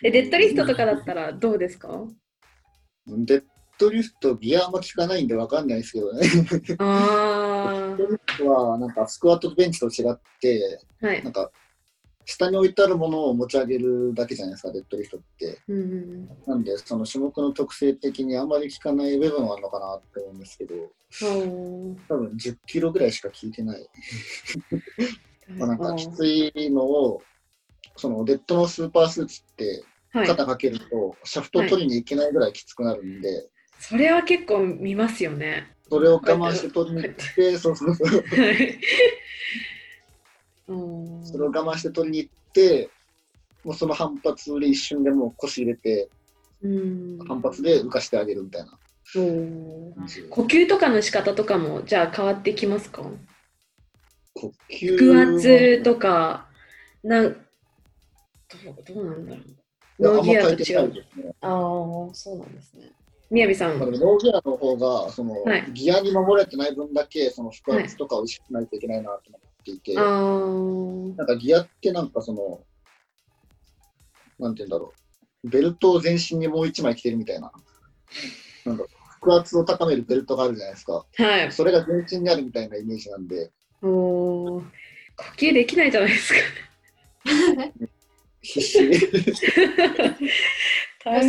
[0.04, 1.90] え、デッドリフトとかだったらどうですか？
[3.08, 3.44] デッ
[3.82, 6.28] ドリフト、ギアも効かないんで分かんないですけどね。
[6.80, 11.52] あデッドリフトは、なんかスクワットベンチと違って、はい、なんか
[12.26, 15.60] 下に置いてあるものを持ち上げるだけじゃないですか、デッドリフトって。
[15.68, 20.76] うん、なんで、その種目の特性的にあんまり効かない部分はあるのかなって思うんですけど、
[22.08, 23.90] 多分10キロぐらいしか効いてない。
[25.58, 27.22] まあなんかきついのを、
[27.98, 33.50] そのデッドのスーパースーツって肩かけると、シャフトを取りに行けないぐらいきつくなるんで、はい、
[33.82, 35.74] それは結構見ますよね。
[35.90, 38.08] それを我慢して取りに行って、そうそうそう。
[41.26, 42.90] それを我慢して取りに行って、
[43.64, 46.10] もうその反発で一瞬でもう腰入れて、
[47.28, 48.78] 反発で浮かしてあげるみたいな。
[49.14, 53.04] 呼吸とかの仕方とかもじゃあ変わってきますか？
[54.36, 56.48] 呼吸腹圧とか
[57.04, 57.40] なんど
[58.72, 59.42] うどうなんだろ
[60.00, 61.04] うノーギアと違う。
[61.42, 62.92] ああ、そうなんですね。
[63.32, 63.80] みやびさん。
[63.80, 70.06] ノーギアの方が、その、はい、ギアに守れてない分だけ、その腹圧とかを意識しないといけないなと思っていて、はい、
[71.18, 72.60] なんかギアってなんかその、
[74.38, 74.94] なんて言うんだろ
[75.46, 77.54] う、ベルトを全身にもう一枚着てるみたいな、
[78.66, 78.84] なんか
[79.22, 81.06] 腹圧を高めるベルトがあるじゃないですか。
[81.16, 81.52] はい。
[81.54, 83.50] それが全身にあるみたいなイメージなんで。
[83.82, 84.62] お呼
[85.38, 86.40] 吸できないじゃないですか。
[88.42, 88.80] 必死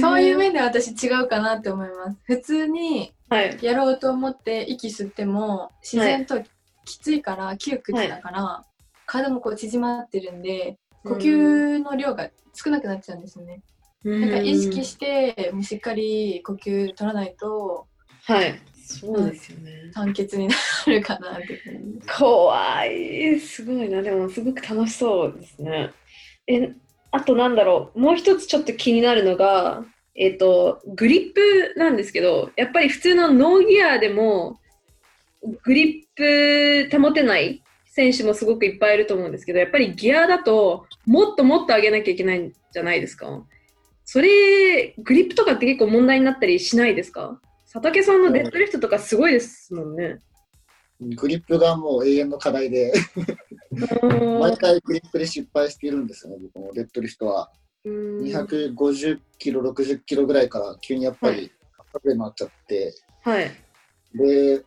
[0.00, 2.18] そういう面で私違うかなって思います。
[2.24, 3.12] 普通に
[3.60, 6.42] やろうと思って息吸っても自然と
[6.84, 13.62] きついから窮屈だから、はい、体もこう縮まってるんで呼吸の量が少なくなっちゃうんですよね、
[14.04, 17.86] ん、なんか意識してしっかり呼吸取らないと
[18.24, 18.60] はい。
[18.84, 19.90] そうですよね。
[19.92, 20.54] 酸欠にな
[20.86, 21.60] るかなって
[22.18, 23.40] 怖い。
[23.40, 24.02] すごいな。
[24.02, 25.92] でもすごく楽しそうですね。
[26.46, 26.72] え
[27.12, 34.58] あとなんだろう、もう一つちょっと気になるのが、えっ、ー、と、グリップなんですけど、やっぱり普通のノーギアでも、
[35.62, 43.44] グリップ保てない選手もすごくいっぱいいると思うんですけど、やっぱりギアだと、もっともっと上げなきゃいけないんじゃないですか。
[44.04, 47.40] それ、グリップとかって結構問題になったりしないですか？
[47.70, 50.20] 佐竹さんのデッドリフトとかすごいですもんね。
[51.16, 52.92] グリップがもう永遠の課題で
[53.72, 56.72] 毎回グリップで失敗しているんですよね、僕も。
[56.72, 57.50] デッドリフトは。
[57.84, 61.50] 250キロ、60キロぐらいから急にやっぱり
[61.92, 63.50] 高くなっちゃって、はい、
[64.14, 64.64] で、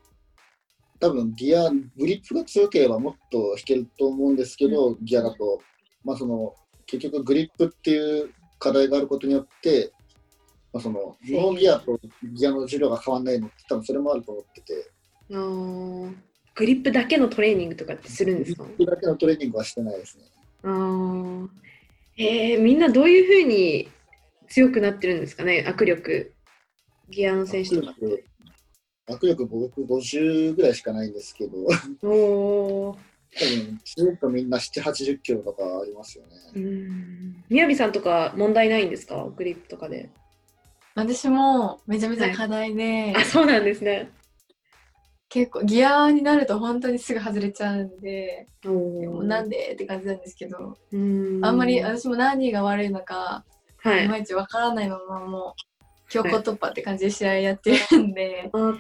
[1.00, 5.62] 多分ギア、グリップが強ければもっと弾けると思うんですけど、うん、ギアだと、
[6.04, 6.54] まあその、
[6.86, 9.92] 結局グリップっていう課題があることによって、
[10.74, 11.98] まあ、そのノーギアと
[12.34, 14.92] ギアの重量が変わらないのって多分それもあると思ってて。
[16.56, 18.64] グリップだけのトレーニングとかってするんですか？
[18.64, 20.24] グリップだけのトレーニングはしてないですね。
[20.64, 21.48] あ
[22.18, 23.90] えー、みんなどういうふうに
[24.48, 26.34] 強くなってるんですかね、握力、
[27.10, 28.24] ギアの選手とかって。
[29.08, 31.58] 握力僕50ぐらいしかないんですけど。
[32.10, 32.98] お
[33.38, 36.32] 多分、ずっとみんな7、80キロとかありますよね。
[36.56, 37.44] うん。
[37.50, 39.28] みやびさんとか問題ないんですか？
[39.36, 40.10] グリップとかで。
[40.96, 44.10] 私もめちゃめちゃ課題で、はい、あ、そうなんですね。
[45.36, 53.44] 結構ギアになると本当にすぐ外れちゃうんで、でもなんでって感じなんですけど、あんまり私も何が悪いのか、
[53.80, 58.76] はい、いまいちわからないままもう強行突破って感じで試合やってるんで、はい、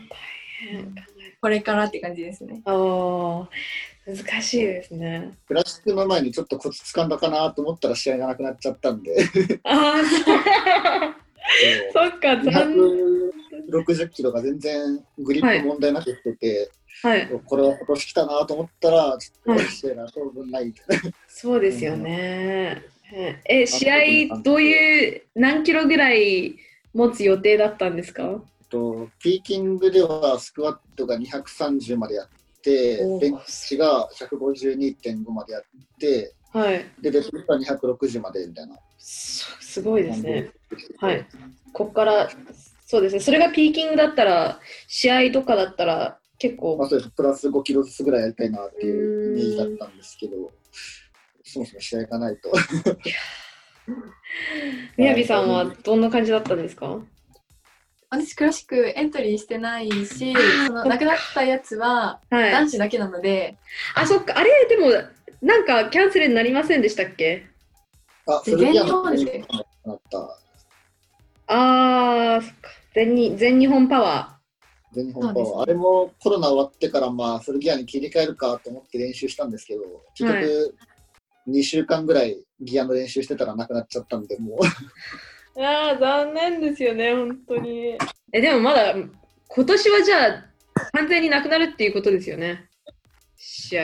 [1.42, 2.62] これからって感じですね。
[2.64, 3.50] あ
[4.08, 5.38] 難しいですね。
[5.50, 9.14] クラシックの前にちょっとコツつかんだかなと思ったら試合がなくなっちゃったんで。
[9.66, 10.04] ああ、
[11.92, 13.25] そっか、残
[13.70, 16.72] 60キロが全然グリップ問題なくってて、
[17.04, 21.12] はい、これは今年来たなと思ったら、ちょっと試合が当分ないみたいな。
[21.28, 22.84] そうですよね。
[23.46, 23.92] え、試
[24.32, 26.56] 合、どういう、何キロぐらい
[26.94, 28.42] 持つ予定だったんですか？
[28.70, 32.28] とピーキングではスクワットが230までやっ
[32.62, 35.64] て、ベンチが152.5までやっ
[36.00, 38.80] て、はい、で、デッドは260までみたいな。
[38.98, 40.52] すごいですね。
[40.98, 41.28] はい。
[41.74, 42.30] ここから、
[42.86, 43.20] そうですね。
[43.20, 46.78] それがピーキングだったら、試合とかだったら、結構。
[46.78, 47.12] まあ、そうです。
[47.12, 50.52] プラス5キロずつぐらいやりたいなっていうイメージだったんですけど、
[51.44, 52.52] そもそも試合行かないと。
[54.98, 55.16] みや。
[55.16, 57.00] びさんはどんな感じだったんですか？
[58.10, 60.34] 私クラシックエントリーしてないし
[60.68, 63.58] その亡くなったやつは男子だけなので、
[63.94, 64.38] はい、あそっか。
[64.38, 64.92] あれでも
[65.42, 67.46] なんかキャンセルになりませんでしたっけ？
[68.28, 69.44] あ全日本で。
[69.44, 69.48] す
[71.48, 72.70] あそっか。
[72.94, 74.96] 全日全日本パワー。
[74.96, 79.82] 全日本パワー、あれもコロナ終わってからまあフルギアに切り替えるかと思って練習したんですけど
[80.16, 80.76] 結局
[81.48, 84.58] 2週間ぐらいギアの練習してたらなくなっちゃったんで、も
[85.56, 85.62] う。
[85.62, 87.98] ああ、残念ですよね、本当に。
[88.34, 88.96] え、でもまだ、
[89.48, 90.46] 今年はじゃあ、
[90.94, 92.70] 完全になくなるっていうことですよね、
[93.38, 93.84] 試合。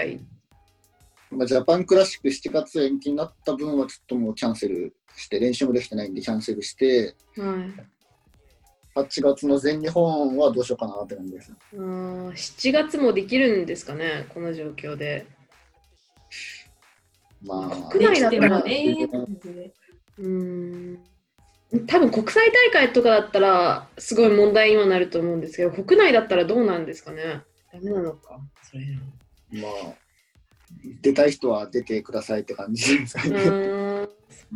[1.30, 7.44] まあ、ジャパンクラシック7月延期になった分はちょっともうキャンセルして、練習もできてないんでキャンセルして、は
[8.96, 11.54] い、8月の全日本はどうしようかなって感じです。
[11.74, 15.26] うん7月もできるんですかね、この状況で。
[17.44, 19.10] まあ、国内だったらね。
[20.18, 21.00] うん。
[21.88, 28.86] 多分国際大会とかだったらすごい問題にはなると思うんですけど国内だったらどうなんですかねダメなのかそれ
[29.54, 29.94] まあ
[31.02, 34.48] 出たい人は出てくださいって感じですかねす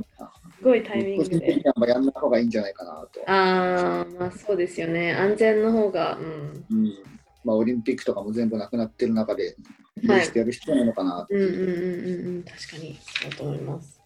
[0.66, 1.64] ごいタイミングで。
[1.64, 3.22] やんない方がいいんじゃないかなと。
[3.30, 5.14] ああまあそうですよね。
[5.14, 6.94] 安全の方がうん、うん、
[7.44, 9.56] まあオリンピックとかも全部なくなってる中で
[10.04, 11.38] どうしてやる必要なのかなう。
[11.38, 13.00] んうんうんうん確かに。
[13.02, 14.02] そうと思います。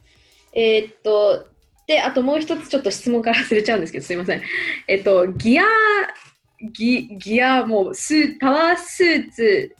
[0.53, 1.47] えー、っと
[1.87, 4.41] であともう一つちょっと質問から忘れちゃうんですけどすいません。
[4.87, 5.63] えっとギア
[6.73, 9.75] ギギアもうスパワースーツ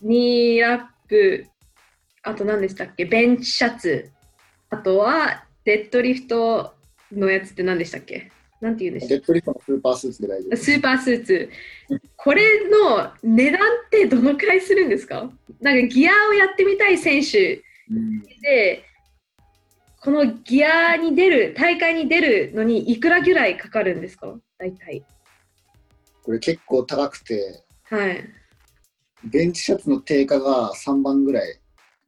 [0.00, 1.46] ニーラップ
[2.22, 3.04] あと何でしたっけ？
[3.04, 4.10] ベンチシャツ。
[4.70, 6.74] あとはデッドリフト
[7.12, 8.30] のやつって何でしたっけ？
[8.60, 11.50] なんて言うんでしょうデッドリフトのスーパースーツで大丈夫スーパースーツ。
[12.16, 15.30] これの値段ってどのくらいするんですか？
[15.60, 17.62] なんかギアをやってみたい選手
[18.42, 18.84] で、
[20.00, 24.34] このギアに出る、大会に出るのにいくらぐらいかかるんですか？
[24.58, 25.04] 大体。
[26.22, 28.24] これ結構高くて、はい。
[29.24, 31.58] ベンチシャツの定価が3万ぐらい。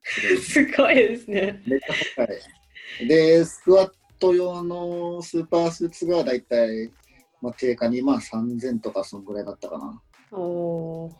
[0.40, 1.62] すごいですね。
[1.66, 2.38] めっちゃ高い。
[3.00, 6.90] で、スクワット用のスーパースーツがだいたい、
[7.40, 10.02] まあ、定価2万3000とかそんぐらいだったかな。
[10.32, 11.10] お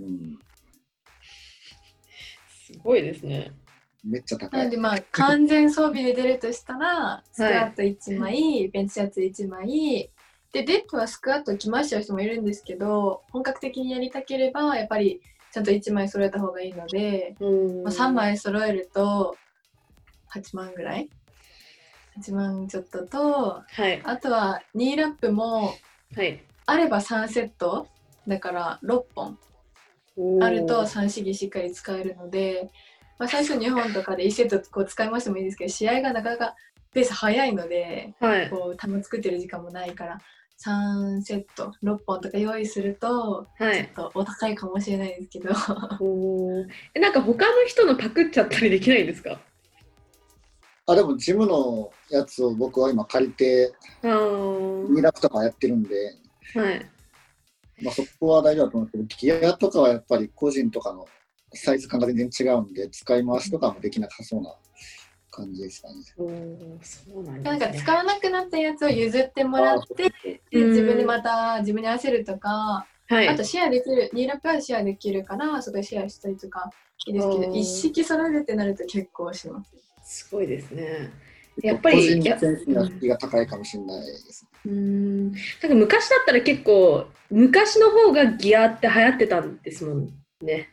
[0.00, 0.38] うん。
[2.48, 3.52] すごいですね。
[4.04, 4.60] めっちゃ高い。
[4.60, 10.10] なのでまあ完全装備で出るとしたら、 スクワット1枚、はい、ベンチシャツ1枚、
[10.52, 15.20] で、デップはスクワット着ましちゃう人もいるんですけど、本格的にやりたければ、やっぱり
[15.52, 19.36] ちゃんと1枚揃えた方がいいので、まあ、3枚揃えると
[20.34, 21.08] 8万ぐらい
[22.18, 25.74] ？8万ちょっとと、はい、あとは2ラップも、
[26.14, 27.88] はい、あれば3セット。
[28.26, 29.38] だから6本
[30.42, 32.72] あると3試技しっかり使えるので、
[33.20, 36.56] まあ、最初2本とかで1セットこう使いましてもいいですけど試合がなかなか
[36.92, 40.18] ペース早いので、はい、こう球作ってる時間もないから
[40.58, 45.54] 3セット6本とか用意すると、はい、ちょっとお高いかもしれないですけど。
[46.00, 46.64] お
[46.94, 49.38] えなんか他の人のパクっちゃったりできないんですか？
[50.86, 56.14] あでもジムのやつを僕は今借りてミラクとかやってるんで、
[56.54, 56.86] はい。
[57.82, 61.06] まあ、そこは大丈夫だと思うんですけどギアとかはやっぱり個人とかの
[61.52, 64.54] サイズ感が全然違うんで使い回しとかもできなさそうな
[65.30, 65.94] 感じですかね。
[66.16, 70.10] そうなん、ね、なんか使わなくなったやつを譲ってもらって
[70.50, 76.70] で自分でまた自分に合わせるとか、はい、あとシェアできるニーラップはシェアできるからそこでシェアしたりとか
[77.06, 79.72] いいですけど一式揃えるってなると結構します。
[80.06, 81.10] すごいですね。
[81.62, 82.20] やっぱり。
[82.20, 84.70] 個人が高いかもしれないです、ね。
[84.72, 85.32] うん。
[85.32, 90.08] なんか昔だったら結構昔の方がギアって流行ってたんですもん
[90.42, 90.70] ね。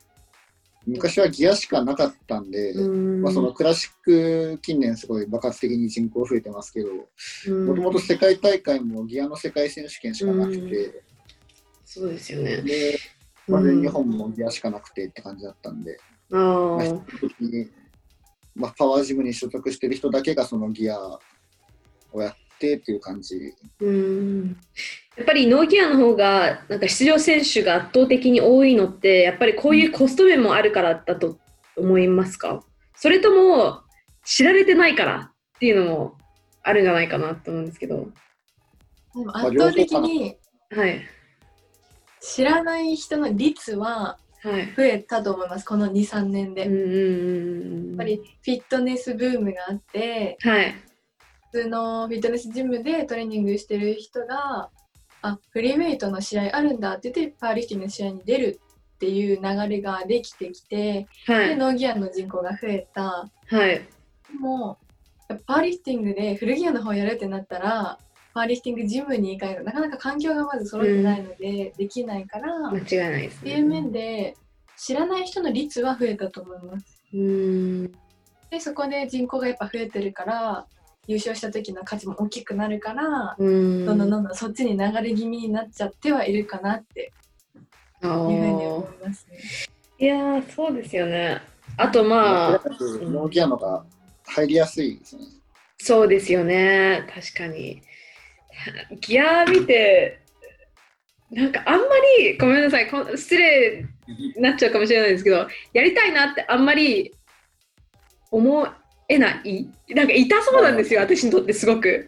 [0.86, 6.90] 昔はギアしかなかったんで、んまあ、そのクラシック近年すごい爆発的に人口増えてますけど、
[7.66, 11.04] もともと世界大会もギアの世界選手権しかなくて、
[11.86, 12.58] そうですよね。
[12.58, 13.00] で、
[13.48, 15.98] まあ、全日本もギアしかなくてって感じだったんで、
[16.34, 16.88] あまあ、
[18.56, 21.00] まあ、パワージムに所属してる人だけがそのギア
[22.12, 23.54] をやってっていう感じ。
[23.80, 24.58] うん
[25.16, 31.38] やっぱりノーギアの方がなんか出場選手が圧倒的に多いのってやっぱりこういうコスト面もあるからだと
[31.76, 32.64] 思いますか？
[32.96, 33.82] それとも
[34.26, 36.18] 知られてないからっていうのも
[36.64, 38.10] あるんじゃないかなと思うんですけど。
[39.34, 40.38] 圧倒的に、
[40.72, 41.02] はい、
[42.20, 46.62] 知らない人の率は増えたと思います、この23年で。
[46.62, 50.76] やっぱりフィットネスブームがあって、はい、
[51.52, 54.70] 普通のフィットネスジムでトレーニングしてる人が
[55.22, 58.60] あフリーウェイトの試合あるんだって言ってパワーリフティングの試合に出る
[58.96, 63.30] っていう流れができてきて、はい、でノーギアの人口が増えた。
[63.48, 63.86] はい、で
[64.40, 64.78] も
[65.46, 67.98] パワーリフティングでフルギアの方やるってなったら
[68.34, 74.36] パワーリフティングジムに行かないとなかなか環境がまず揃ってないので、できないから間違いないです、ね、っていう面で
[74.78, 77.04] 知らない人の率は増えたと思います。
[77.14, 77.92] うん
[78.50, 80.68] でそこで人口がやっぱ増えてるから
[81.08, 87.12] 優勝した時の価値も大きくなるからどんどんどんどんそっちに流れ気味になっちゃってはいるかなって
[88.04, 89.40] いうふうに思いますね。
[90.00, 91.42] いやそうですよね。
[91.78, 92.62] あとまあ。
[93.02, 93.86] ノーギアのが
[94.26, 95.24] 入りやすいですね。
[95.80, 97.08] そうですよね。
[97.14, 97.82] 確かに。
[99.00, 100.20] ギア見て、
[101.32, 101.86] なんかあんま
[102.20, 107.14] り、ごめんなさい、失礼になっちゃうかもしれないですけど、やりたいなってあんまり
[108.32, 108.68] 思
[109.10, 109.68] えない？
[109.90, 112.08] なんか痛そうなんですよ、私にとってすごく。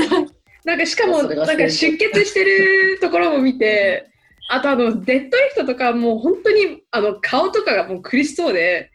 [0.64, 4.08] なんかしかも、なんか出血してるところも見て、
[4.48, 8.90] あとあの、デッドリフトとかもう本当にあの顔とかがもう苦しそうで、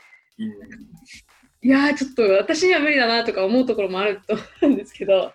[1.62, 5.34] いやちょっと私には無理だなとか思うところもあると思うんですけど、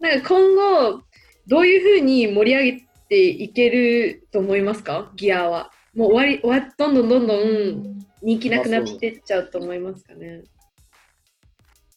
[0.00, 0.54] なんか今
[0.92, 1.02] 後、
[1.46, 5.10] どういうふうに盛り上げていけると思いますか？
[5.16, 5.70] ギアは。
[5.94, 10.42] もう終わり、終わどんどんどんどん人気なくなってっちゃうと思いますかね。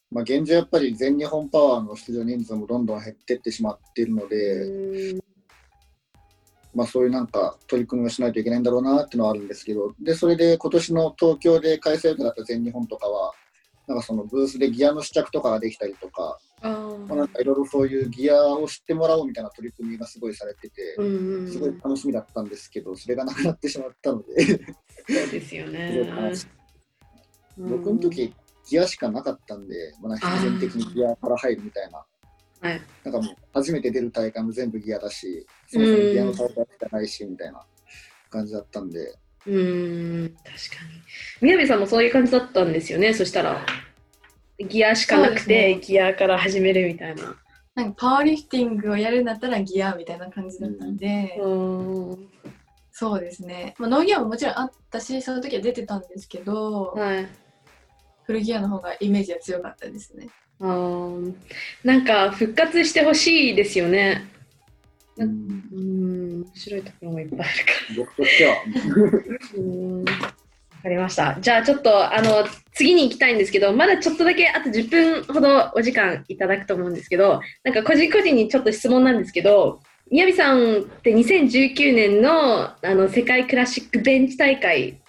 [0.09, 5.21] まあ、現状やっぱり全日本パワーの出場人数もどんどん減っていってしまっているので、
[6.73, 13.33] まあ、そういうなんか取り組みをしないといけないんだろうなっていうのはあるんですけど、でそれで今年の東京で開催予定だった全日本とかは、
[13.87, 26.07] なんかそのブースでギアの試着とかができたりとか、まあ、なんかいろいろそういうギアを知ってもらおうみたいな取り組みがすごいされてて、すごい楽しみだったんですけど、それがなくなってしまったのでそうですよね。
[27.57, 28.33] 僕の時
[28.69, 32.05] ギアしかなかったんで、まあ、必然的にギアから入るみたいな。
[32.61, 37.65] はい、なんかもう初めて出る大会も全部ギアだし、そもそもギアの大会じゃないしみたいな
[38.29, 39.15] 感じだったんで。
[39.47, 41.01] うん確かに。
[41.41, 43.65] 宮部さんもそういう感じだったんですよね、そしたら。
[44.63, 47.35] ギアしかなくて、ね、ギアから始めるみたいな。
[47.75, 51.49] なんかパワーリフティングをやるんだったらギアみたいな感じだったんで、う
[52.13, 52.29] ん、
[52.91, 57.29] そうですね、まあ、ノーギアももちろんあったしその時は出てたんですけど、はい、
[58.23, 60.29] フルギアの方がイメージは強かったですね。
[60.59, 61.17] あ
[61.83, 64.27] なんか復活してほしいですよね。
[65.17, 66.43] うん。
[66.43, 67.95] 面白いところもいっぱいあるから。
[67.97, 68.55] 僕としては
[70.81, 71.37] うんかりました。
[71.39, 79.79] じゃあちょっとあの次に行きたいんですけど、まだちょっとだけあと10分ほどお時間いただくと思うんですけど、なんか個人個人にちょっと質問なんですけど、
[80.09, 84.99] 宮城さんって2019年のあの世界クラシックベンチ大会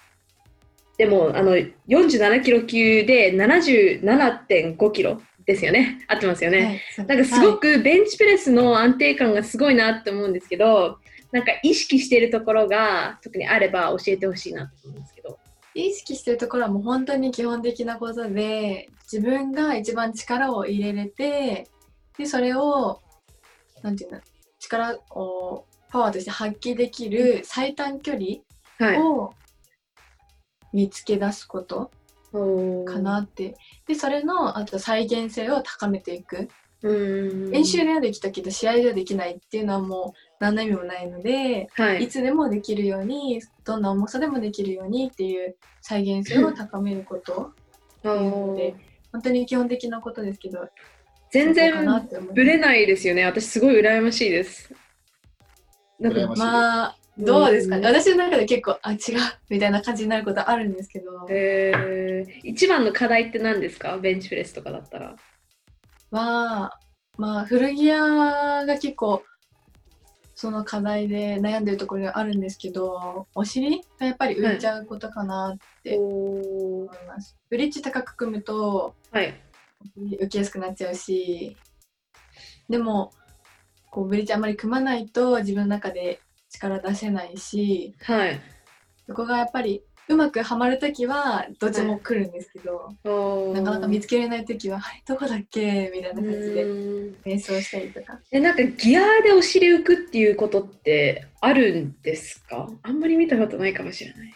[0.98, 1.56] でもあの
[1.88, 6.04] 47キロ級で77.5キロですよね。
[6.06, 6.82] 合ってますよね。
[6.96, 10.98] はい、なんかすごくベンチプレスの安定感がすごいなって思うんですけど、
[11.32, 15.38] なんか意識しているところが特にあれば教えてほしいなと思うんですけど。
[15.74, 21.68] 意識してるところはもう本当に基本的なことで自分が一番力を入れれて
[22.18, 23.00] でそれを
[23.82, 24.20] なんていうの
[24.58, 29.34] 力をパワーとして発揮できる最短距離を
[30.72, 31.90] 見つけ出すこと
[32.86, 33.56] かなって、
[33.86, 36.48] でそれのあと再現性を高めていく
[36.82, 47.52] 練習ではできたけど試合ではできないっていうのはもう何の意味もないので、はい、いつでもできるようにどんな重さでもできるようにっていう再現性を高めること
[47.98, 48.74] っていうので
[49.12, 50.68] 本当に基本的なことですけど
[51.30, 51.72] 全然
[52.34, 53.24] ぶれないですよね。
[53.24, 54.72] 私すごい羨ましいです。
[56.00, 58.98] なんかまあどうですかね、私の中で結構あ違う
[59.50, 63.98] みたいな感じになることあるんですけど、えー、一番の課題って何ですか？
[63.98, 65.14] ベンチプレスとかだったら
[66.12, 66.78] は
[67.18, 69.22] まあ古着屋が結構
[70.34, 79.34] その課題で悩んでるところがあるんですけどお尻がやっぱり浮いちゃうことかなって思います、はい、ブリッジ高く組むと、はい、
[80.20, 81.56] 浮きやすくなっちゃうし
[82.68, 83.12] でも
[83.90, 88.40] こうブリッジあんまり組まないと自分の中で力出せないし、はい、
[89.06, 89.82] そこがやっぱり
[90.12, 96.64] うまくはまるときはどっちも来るんですけど、はい、なかなか見つけれないときは「あれどこだっけ?」みたいな感じで
[97.24, 102.68] 瞑想したりとかえなんかギアでお尻浮くっていうことってあるんですか？
[102.82, 104.28] あんまり見たことないかもしれない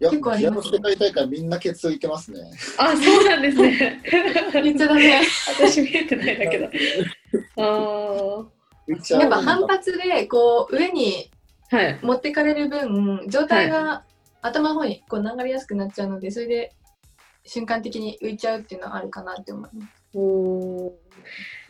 [0.00, 2.40] いや結構あります、ね、世界大会みんなケツ浮いてますね。
[2.78, 4.02] あ、そうなんですね。
[4.52, 5.20] 言っちゃダメ。
[5.56, 6.66] 私見えてないだけど。
[7.62, 8.54] ああ。
[9.18, 11.30] やっぱ反発でこう上に
[12.02, 14.04] 持ってかれる分、はい、状態が
[14.44, 16.72] 頭の方にこう流れやすくなっちゃうのでそれで
[17.46, 20.18] 瞬間的に浮いちゃうっていうのはあるかなって思います。
[20.18, 20.92] お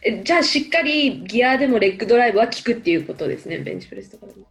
[0.03, 4.47] えじゃあしっかりギアでもレッグドライブは効くっていうことですねベンチプレスとかでも。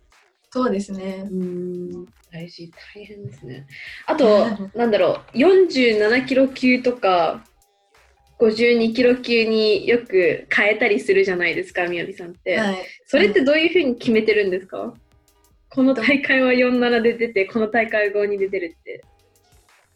[0.51, 1.27] そうですね。
[1.29, 3.67] うん大事大変ですね。
[4.05, 7.45] あと なんだろう47キロ級とか
[8.39, 14.93] 52キロ級によく変えたりするじゃないですか宮城さんって、はい、それってどういうふうに決めてるんですか、
[15.73, 19.03] この大会は47で出てこの大会は5に出てるって。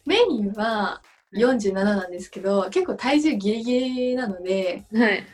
[0.06, 1.02] メニューは
[1.34, 5.24] 47なんですけど結構体重ギリギリなので、はい、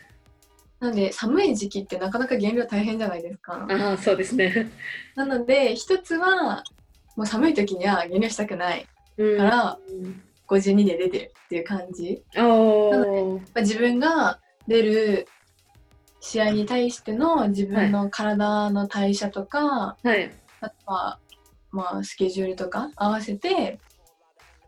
[0.80, 3.66] なので寒い時期ってなかなか減量大変じゃないですか。
[3.70, 4.70] ああそうですね。
[5.14, 6.64] なので一つは
[7.16, 8.86] もう寒い時には減量したくない
[9.16, 9.78] から、
[10.48, 12.22] 52で出てるっていう感じ。
[12.34, 15.28] なので、まあ、自分が出る
[16.24, 21.18] 試合に対しての自分の体の代謝とか、はい、あとは、
[21.70, 23.78] まあ、スケジュールとか合わせて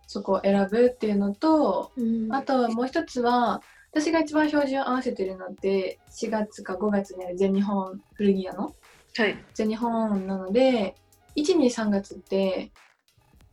[0.07, 8.75] そこを選ぶっていうのと、うん、あとはもう一つは私が一番標準合わせてるのって4月か5月にある全日本古着屋の、
[9.17, 10.95] はい、全日本なので
[11.37, 12.71] 123月って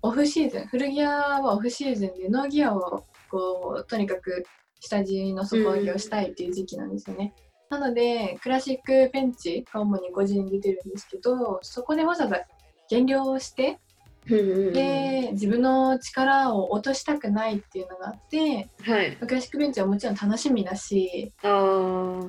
[0.01, 4.43] オフシーズン古着屋はオフシーズンで農ギアをこうとにかく
[4.81, 7.33] 下地の底上げをしたいっていう時期なんですよね。
[7.79, 12.41] なので、クラシックベンチが主に5時に出てるんですけど、そこでわざわざ
[12.89, 13.79] 減量をして、
[14.25, 21.33] で自分の力を落としたくないっていうのがあって、はい、クラシックベンチはもちろん楽しみだし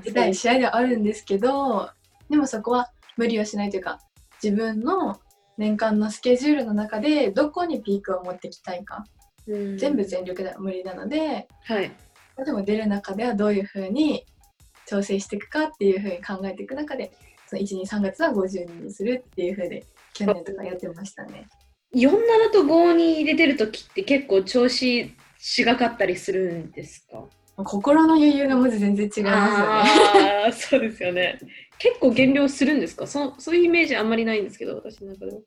[0.02, 1.88] 出たい試合ではあるんですけど
[2.28, 4.00] でもそこは無理をしないというか
[4.42, 5.20] 自分の
[5.56, 9.04] 年間のスケジュールの中でどこにピークを持ってきたいか、
[9.46, 11.92] 全部全力では無理なので、はい、
[12.44, 14.26] でも出る中ではどういうふうに
[14.86, 17.12] 調整していくかっていうふうに考えていく中で
[17.46, 21.46] その123月は50人にするっていうふうで去年とかやってましたね。
[21.94, 27.24] 47と5に入れてる時って結構調子しがかったりするんですか？
[27.56, 29.66] 心の余裕がまず全然違いますよ
[30.24, 30.44] ね。
[30.48, 31.38] あそうですよね。
[31.78, 33.06] 結構減量するんですか？
[33.06, 35.40] そそういうイメージあんまりないんですけど、私の中では。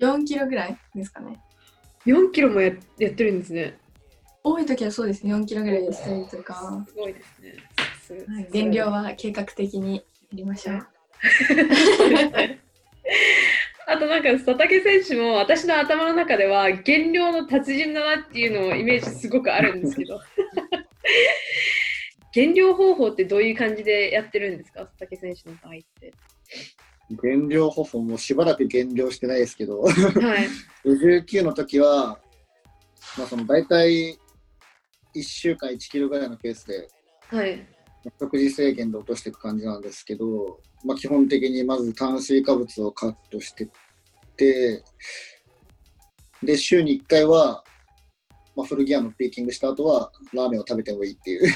[0.00, 1.38] 4キロぐらいですかね。
[2.06, 3.78] 4キロもややってるんですね。
[4.42, 6.84] 多い時はそうですね、4キロぐらいでしたりとか。
[6.88, 7.54] すごいですね。
[8.14, 10.02] はい、減量は計画的にや
[10.32, 10.86] りましょう。
[13.86, 20.20] あとなんか佐竹選手も私の頭の中では減量の達人だなっていうのをイメージすごくあるんですけど。
[22.32, 26.12] 減量方法ってどういう感じでやってるんですか佐竹選手の場合って。
[27.22, 29.94] 減量方法もしばらく減量してないですけど、はい、
[30.86, 32.20] 59の時は、
[33.18, 34.16] まあ、その大体
[35.16, 36.88] 1週間1キロぐらいのペースで、
[37.26, 37.66] はい、
[38.18, 43.68] 食事制限で落としていく感じなんですけど、まあ、基本的にまず炭水化物をカットしてっ
[44.36, 44.82] て
[46.42, 47.62] で週に1回は、
[48.56, 51.46] まあ、フルギアのピーキングした後はラーメンを食べてもいいっていう。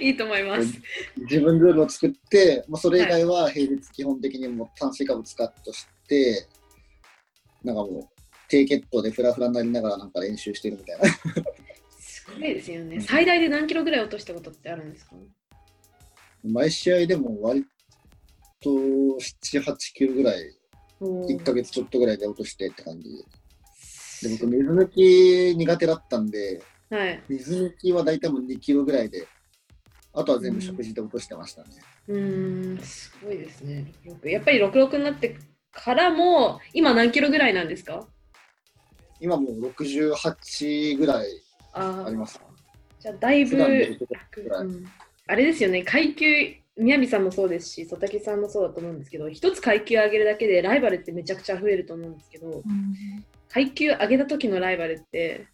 [0.00, 0.72] いいと思います。
[1.18, 6.48] 自分ルールを作って、まあ、それ以外は平日基本的にも炭水化物カットして、
[7.62, 8.08] なんかもう
[8.48, 11.08] 低血糖でフラフラになりながらなんか練習してるみたいな
[12.26, 13.00] すごいですよね。
[13.00, 15.16] 最大で何キロぐらい落としたことってあるんですか？
[16.42, 17.64] 毎試合でも割
[18.60, 20.56] と7、8キロぐらい、
[21.00, 23.10] 1ヶ月ちょっとぐらいで落としてって感じ
[24.22, 24.28] で。
[24.28, 29.26] で僕、水抜き苦手だったんで、はい、水抜きは大体もう2キロぐらいで、
[30.12, 31.68] あとは全部食事で落としてましたね。
[32.08, 33.92] うん、すごいですね。
[34.24, 35.36] やっぱり66になって
[35.72, 38.06] からも、今何キロぐらいなんですか？
[39.20, 41.28] 今もう68ぐらい
[41.74, 42.40] あります。
[43.00, 44.86] じゃあだいぶ、うん、
[45.26, 46.26] あれですよね、階級、
[46.76, 52.62] 宮城さんもそうですし、佐竹さんもそうだと思うんですけど、一つ階級上げるだけでライバルってめちゃくちゃ増えると思うんですけど、うん、
[53.48, 55.46] 階級上げた時のライバルって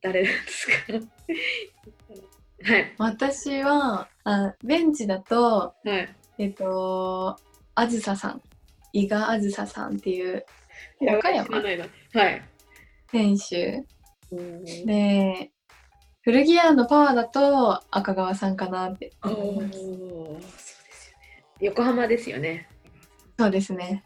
[0.00, 0.74] 誰なんですか？
[2.72, 6.08] はい、私はあベンチだと、はい、
[6.38, 7.36] えっ、と
[7.74, 8.42] あずささん。
[8.92, 10.44] 伊賀あずささんっていう
[11.18, 11.62] 岡山
[13.10, 13.84] 選手
[14.30, 15.50] で
[16.22, 19.12] 古着屋のパワーだと赤川さんかなって。
[19.24, 21.44] おそうですよね。
[21.60, 22.68] 横浜ですよね。
[23.38, 24.04] そうですね。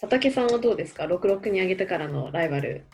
[0.00, 2.84] 佐竹さんはどうですか？66に上げてからのライバル。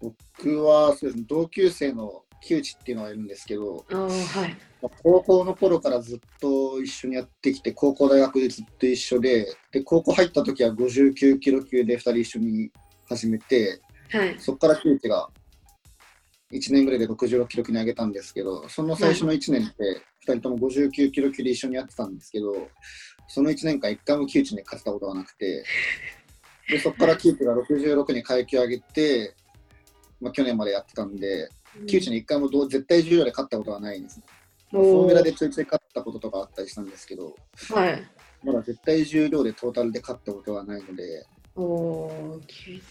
[0.00, 4.08] 僕はそうです、ね、同級生の木内っていうのがいるんですけど、は
[4.46, 4.56] い、
[5.02, 12.70] 高校の頃からずっと一緒にやってきて高校大学でずっと一緒でで高校入った時は59キロ級で2人一緒に
[13.08, 13.80] 始めて、
[14.10, 15.28] はい、そこから木内が
[16.52, 22.68] 1年ぐらいで66キロ級に上げたんですけどその最初の1年って2人とも59キロ級で一緒にやってたんですけど
[23.28, 25.64] その1年間1回も木内に勝ったことがなくて
[26.68, 29.34] でそこから木内が66に階級上げて、
[30.20, 31.48] まあ、去年までやってたんで
[31.86, 34.24] 木内に1回もどう絶対重量で勝ったことはないんですね。
[34.70, 37.34] フォーミュラでちょいちょい勝ったこととかあったりしたんですけど、
[37.74, 38.02] はい、
[38.44, 41.39] まだ絶対重量でトータルで勝ったことはないので、お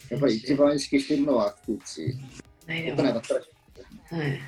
[0.10, 2.14] やっぱり一番意識してるのは木内。
[2.66, 3.42] 国内だったら、
[4.20, 4.40] はい、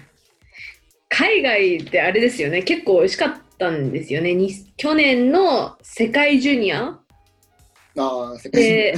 [1.10, 4.36] 海外ってあれですよね、結構美味しかったんですよね。
[4.36, 7.00] に去年の世界ジュニア。
[7.98, 8.96] あ世界で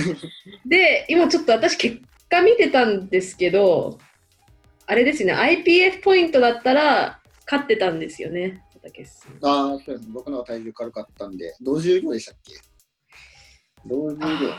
[0.65, 1.99] で、今ちょっと私結
[2.29, 3.97] 果見てたんですけど、
[4.85, 8.61] あれですね、IPF ポイントだったら勝ってたんですよね、
[9.41, 10.07] ああ、そうですね。
[10.11, 12.53] 僕のは体重軽かったんで、同重量でしたっけ？
[13.85, 14.53] 同重量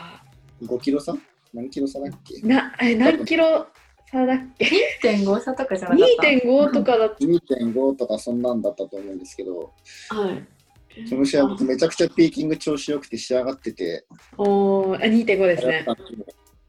[0.62, 1.14] ?5 キロ差？
[1.52, 2.46] 何キロ差だっけ？
[2.46, 3.66] なえ何キロ
[4.11, 4.66] 差だっけ
[5.02, 7.24] ?2.5 差とかじゃなかった？2.5とかだった。
[7.24, 9.72] 2.5とかそんなんだったと思うんですけど、
[10.11, 11.09] はい。
[11.09, 14.07] その試合、僕めちゃくちゃピーキング調子よくて仕上がってて、
[14.38, 15.84] おお、2.5ですね。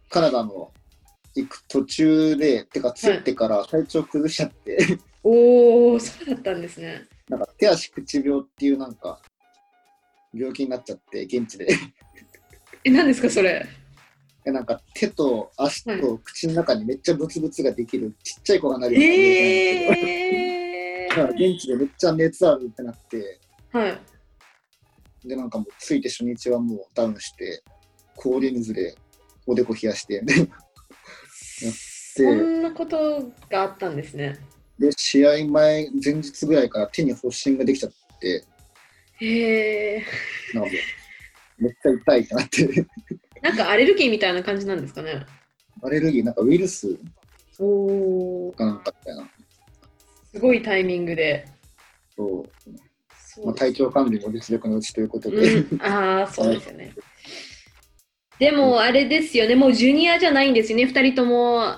[0.09, 0.71] カナダの
[1.36, 7.05] 行く途中で、てか、つってから体調崩しちゃって、はい、おお、そうだったんですね。
[7.29, 9.21] なんか手足口病っていうなんか、
[10.33, 11.67] 病気になっちゃって、現地で
[12.86, 13.65] え、何ですか、それ？
[14.47, 23.39] えなんか手と足と口の中にめっちゃブツブツができるちっちゃい子がなるようなえー、 現地でめっちゃ熱あるってなって、
[23.71, 23.99] はい、
[25.27, 27.63] でなんかもうついて初日はもうダウンして
[28.15, 28.95] 氷水で
[29.47, 30.23] おでこ冷やして
[31.59, 34.38] そんなことがあったんですね。
[34.79, 38.43] で、試合前、前日ぐらいから手に発疹ができちゃって、
[39.19, 40.03] へえ。
[40.53, 40.79] なので、
[41.57, 42.87] めっちゃ痛いってなって
[43.41, 45.25] なんかアレルギーみたいな感じなんですかね。
[45.83, 46.97] アレルギー、なんかウイルス
[47.59, 49.29] おかなんかみたいな。
[50.33, 51.47] すごいタイミングで。
[52.15, 53.45] そう。
[53.45, 56.93] まあ、体調管理も実力のうちということで、うん、ああ、そうですよね。
[58.39, 61.77] でもあれですよね、もうジュニアじゃないんですよね、2人とも。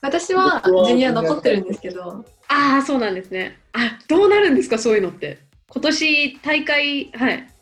[0.00, 2.24] 私はジュニア残ってるんですけど。
[2.48, 3.58] ああ、そうなんですね。
[3.72, 5.38] あどうなるんですか、そういうのって。
[5.68, 7.53] 今年大会、はい。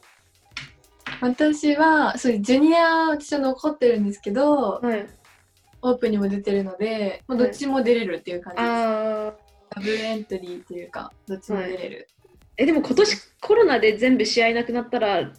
[1.23, 5.07] 私は、そうジュニア、私は残ってるんですけど、はい、
[5.81, 8.69] オープンにも出てるので、もうどっちも出れるっていう感じです。
[8.69, 11.97] はい、ダブルエントリーっていうか、どっちも出れる。
[11.97, 12.07] はい、
[12.59, 15.33] え、でも今年コロナで全部試合なくなったら、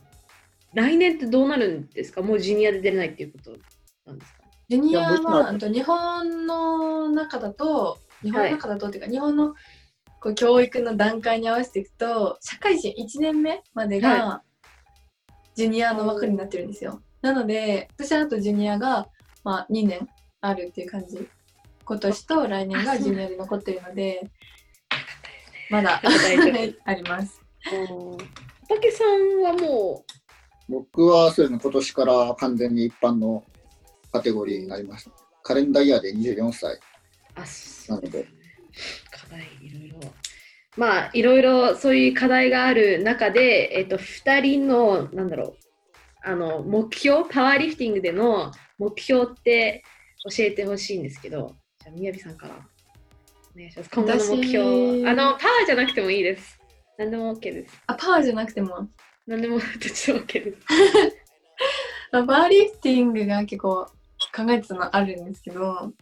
[0.73, 2.21] 来年ってどうなるんですか？
[2.21, 3.51] もうジュニアで出れないっていうこと
[4.05, 4.39] なんですか？
[4.69, 9.53] ジュニアは日本の中だと日本の中だとっていうか、はい、日本の
[10.21, 14.41] こう教育の段階に合わせていくと社会人1年目までが
[15.55, 17.01] ジュニアの枠になってるんですよ。
[17.21, 19.07] なので私はあとジュニアが、
[19.43, 20.07] まあ、2年
[20.41, 21.27] あるっていう感じ。
[21.85, 24.29] 今年と来年がジュニアで残ってるので
[25.69, 26.01] まだ
[26.85, 27.41] あります。
[28.67, 30.05] 竹さんはも
[30.69, 30.71] う？
[30.71, 33.43] 僕はそうですね、今年から完全に一般の
[34.11, 35.11] カテゴリーになりました。
[35.43, 36.79] カレンダーイヤーで24歳
[37.89, 38.42] なので。
[40.75, 45.55] まあ、いろいろそういう課題がある中で、えっと、2人の、なんだろう、
[46.23, 49.83] あの、目標、パワーリフティングでの目標って
[50.35, 52.55] 教えてほしいんですけど、じゃあ、みやびさんから
[53.55, 53.89] お願いします。
[53.91, 55.09] 今後の目標。
[55.09, 56.59] あの、パワーじゃなくてもいいです。
[56.97, 57.81] 何でも OK です。
[57.87, 58.87] あ、パワーじゃなくても
[59.27, 60.57] 何でもどっちでも OK です。
[62.11, 63.85] バーリフティングが結構
[64.35, 65.93] 考えてたのあるんですけど、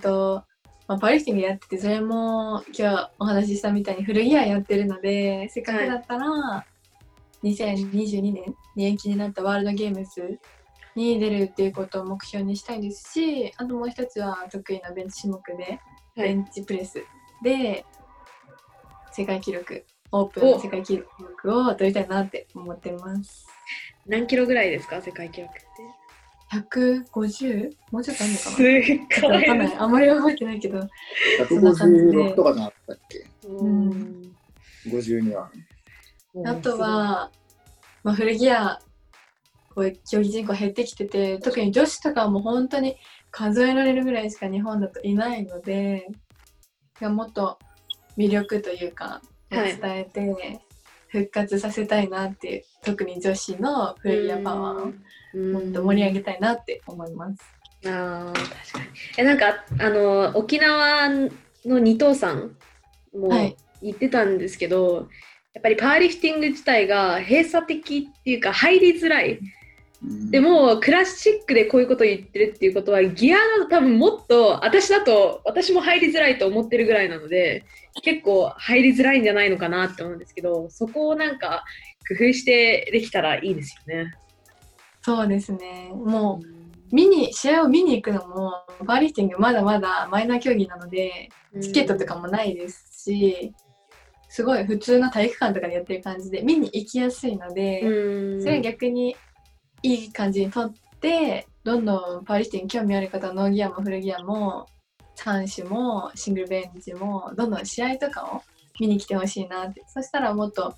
[0.00, 0.44] と
[0.88, 6.66] まあ、パーリフティングやってて、それも今日お話ししたみたいに古着屋やってるので、せっかくだったら、
[7.42, 10.38] 2022年に延期になったワールドゲームズ
[10.94, 15.80] に出るっていうことを目標にしたいですし、あともう一つは得意なベンチ種目で、
[16.16, 17.02] ベンチプレス
[17.42, 17.84] で
[19.12, 23.46] 世界記録、オープンの世界記録を取りたいなって思ってます。
[24.06, 25.62] 何キロぐらいですか、世界記録って。
[26.52, 27.72] 150?
[27.90, 28.56] もうちょっとあるのかな？
[28.56, 29.08] すごい。
[29.46, 29.76] かんない。
[29.78, 30.80] あまり覚えてないけど。
[31.40, 33.26] 156とかじゃなかったっけ？
[33.48, 34.34] うん。
[34.86, 35.50] 52は。
[36.46, 37.30] あとは、
[38.02, 38.78] まあ、古着屋、
[39.74, 42.96] こう競技人口減ってきてて、特に女子とかも本当に
[43.30, 46.08] 数えられるぐらいしか日本だといないので、
[47.00, 47.58] もっと
[48.18, 50.60] 魅力というか、伝えて、はい
[51.12, 57.42] 復活させたいなって特に女子のフレイヤーパワーをもっと盛り上げたいなって思います。
[57.84, 58.86] あ確かに
[59.18, 61.08] えなんかあの沖縄
[61.66, 62.56] の二等さん
[63.12, 63.28] も
[63.82, 65.04] 言ってたんですけど、はい、
[65.54, 69.38] やっぱりパワーリフティング自体が閉鎖的っていうか入りづらい。
[70.04, 77.64] でもクラシックでこういうことを言ってるっていうことはギアが多分もっと私だと私も入りづらいと思ってるぐらいなので
[78.02, 81.64] 結構入りづらいんじゃないのかなって思うんですけどそこをなんか
[82.08, 84.12] 工夫してできたらいいですよね。
[85.02, 85.90] そうですね。
[85.92, 88.52] もう、見に試合を見に行くのも
[88.84, 91.30] バーリフティングまだまだマイナー競技なので
[91.60, 93.52] チケットとかもないですし、
[94.28, 97.80] すごい普通の体育館とかでやってる感じで見に行きやすいので、
[98.40, 99.16] それは逆に
[99.82, 104.66] いい感じにとってどんどんパーリフティング興味ある方ノーギアもフルギアも
[105.16, 108.42] 3種もシングルベンチもどんどん試合とかを
[108.80, 109.82] 見に来てほしいなって。
[109.86, 110.74] そしたらもっと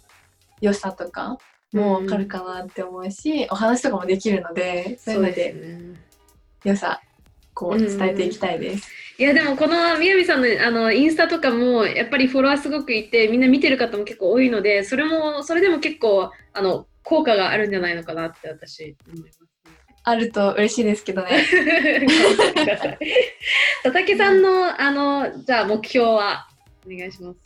[0.60, 1.38] 良さとか
[1.72, 5.54] も分かるかなって思うし、うん、お話とかもできるのでそういうので
[6.64, 7.00] 良さ
[7.54, 8.90] こう伝えていきたいです。
[9.16, 19.40] いやでもこのみやびさんのあのインスタとかもやっぱりフォロワーすごくいてみんな見てる方も結構多いのでそれもそれでも結構あの効果があるんじゃないのかなって私思います。
[20.06, 21.46] あると嬉しいですけどね。
[23.82, 26.48] 佐竹さんのあのじゃあ目標は
[26.86, 27.40] お願いします。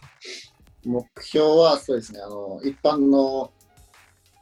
[0.84, 3.52] 目標はそうですねあの一般の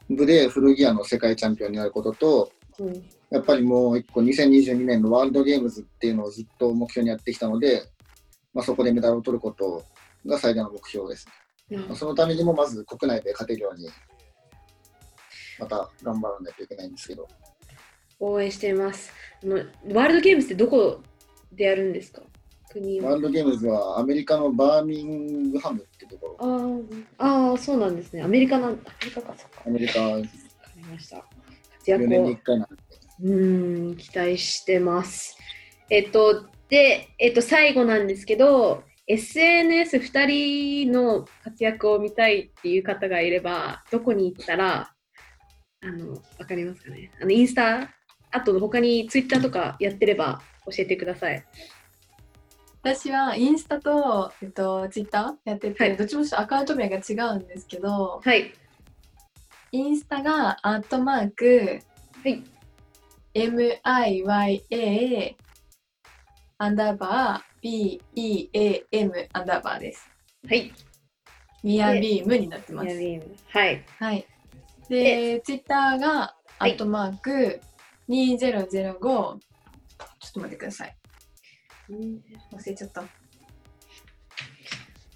[0.09, 2.93] 部で古着屋の世界チャンピオンになることと、うん、
[3.29, 7.83] やっぱりもう一個2022年のワールドゲームズっていうのをずっと目標にやってきたので、
[8.53, 9.83] まあ、そこでメダルを取ること
[10.25, 11.27] が最大の目標です
[11.69, 11.77] ね。
[11.77, 13.89] うん、まあ、そのためにもまず国内で勝てるように
[15.59, 17.27] また頑張らないといけないんですけど。
[18.19, 19.11] 応援しています。
[19.43, 21.01] あのワールドゲームズってどこ
[21.51, 22.21] でやるんですか？
[22.69, 27.05] 国ワールドゲームズはアメリカのバーミングハムってところ。
[27.17, 28.23] ああ、そうなんですね。
[28.23, 29.61] アメリカの、アメリカか、そっか。
[29.65, 30.01] アメリカ。
[30.01, 30.27] わか
[30.75, 31.23] りました。
[31.77, 32.07] 活躍を。
[32.07, 32.75] 4年に1回なんで。
[33.23, 35.37] うん、期待してます。
[35.89, 40.25] えっと、で、えっと、最後なんですけど、SNS2
[40.85, 44.93] 人の活躍を見たいっていう方がいれば、どこに行ったら、
[45.81, 47.11] あの、わかりますかね？
[47.21, 47.89] あの、インスタ
[48.31, 51.45] あと他にツイッターとかやってれば教えてください。
[52.81, 58.53] 私はインスタと、えっと、ツイッターやってて、はい、どっちもアカウント名が違うんですけど、はい、
[59.71, 61.79] インスタがアットマーク、
[62.23, 62.43] はい、
[63.33, 65.35] MIYA
[66.59, 70.09] アンダーバー BEAM アンダーバーです。
[70.47, 70.71] はい。
[71.63, 72.87] ミアビームになってます。
[72.87, 73.35] ミアビーム。
[73.49, 73.85] はい。
[73.99, 74.25] はい。
[74.89, 77.59] で、ツイッターがアットマーク、
[78.09, 79.39] 2005ちょっ
[80.33, 80.95] と待ってください。
[81.89, 82.21] 忘
[82.65, 83.03] れちゃった。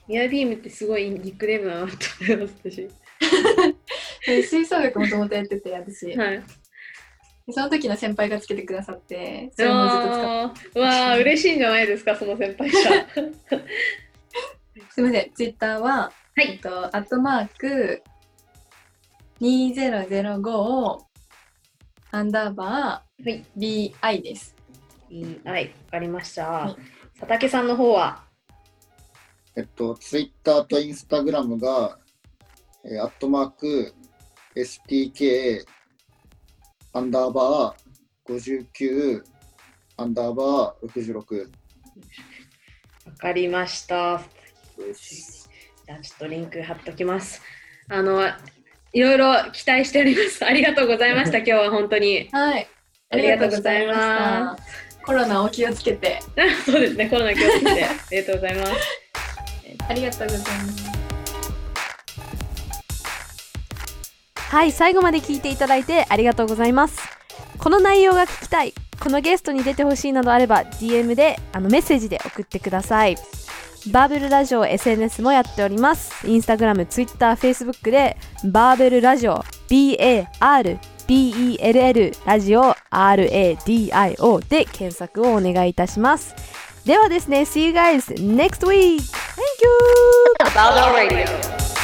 [0.07, 2.89] ミアビームってすごいニックネームだなと思います、 私。
[4.49, 6.15] 吹奏楽もともとやってて、私。
[6.17, 6.43] はい。
[7.49, 12.79] その時の先輩がつけてくださって、それもずっと使ってわあ、嬉しいんじゃないですか、その先輩が。
[14.89, 16.13] すみません、ツイッターは、は
[16.43, 18.03] い、えっと、アットマーク
[19.41, 20.99] 2005
[22.11, 24.55] アンダーバー、はい、BI です。
[25.09, 25.53] BI、わ
[25.89, 26.47] かりました。
[26.47, 26.75] はい、
[27.15, 28.23] 佐竹さんの方は？
[29.55, 31.97] えっと、ツイッターとインスタグラムが、
[32.85, 33.95] えー、アットマーク、
[34.55, 35.65] STK、
[36.93, 39.23] アンダーバー、59、
[39.97, 41.49] アンダーバー、66。
[43.07, 44.21] わかりました。
[45.85, 47.41] じゃあ、ちょっとリンク貼っときます。
[47.89, 48.21] あの、
[48.93, 50.43] いろいろ期待しております。
[50.45, 51.37] ありがとうございました。
[51.39, 52.29] 今日は本当に。
[52.31, 52.67] はい。
[53.09, 54.63] ありがとうございます。
[55.03, 56.19] コロナお気をつけて。
[56.65, 57.07] そうですね。
[57.09, 57.85] コロナ気をつけて。
[57.85, 58.71] ありがとうございます。
[59.87, 61.01] ありがとうございます。
[64.51, 66.99] はい最後まで聞いていただいてありがとうございます
[67.57, 73.15] この内容が聞きたいこのゲストに出てほしいなどあれば DM であのメッセージで送ってください
[73.87, 78.15] バーベルラジオ SNS もやっておりますインスタグラム、ツイッター、フェイスブックで
[78.45, 80.77] バーベルラジオ BARBELL
[82.25, 86.35] ラジオ RADIO で検索をお願いいたします
[86.85, 88.99] ではですね See you guys next week!
[88.99, 89.69] Thank you!
[90.39, 91.33] バーベルラジ
[91.77, 91.80] オ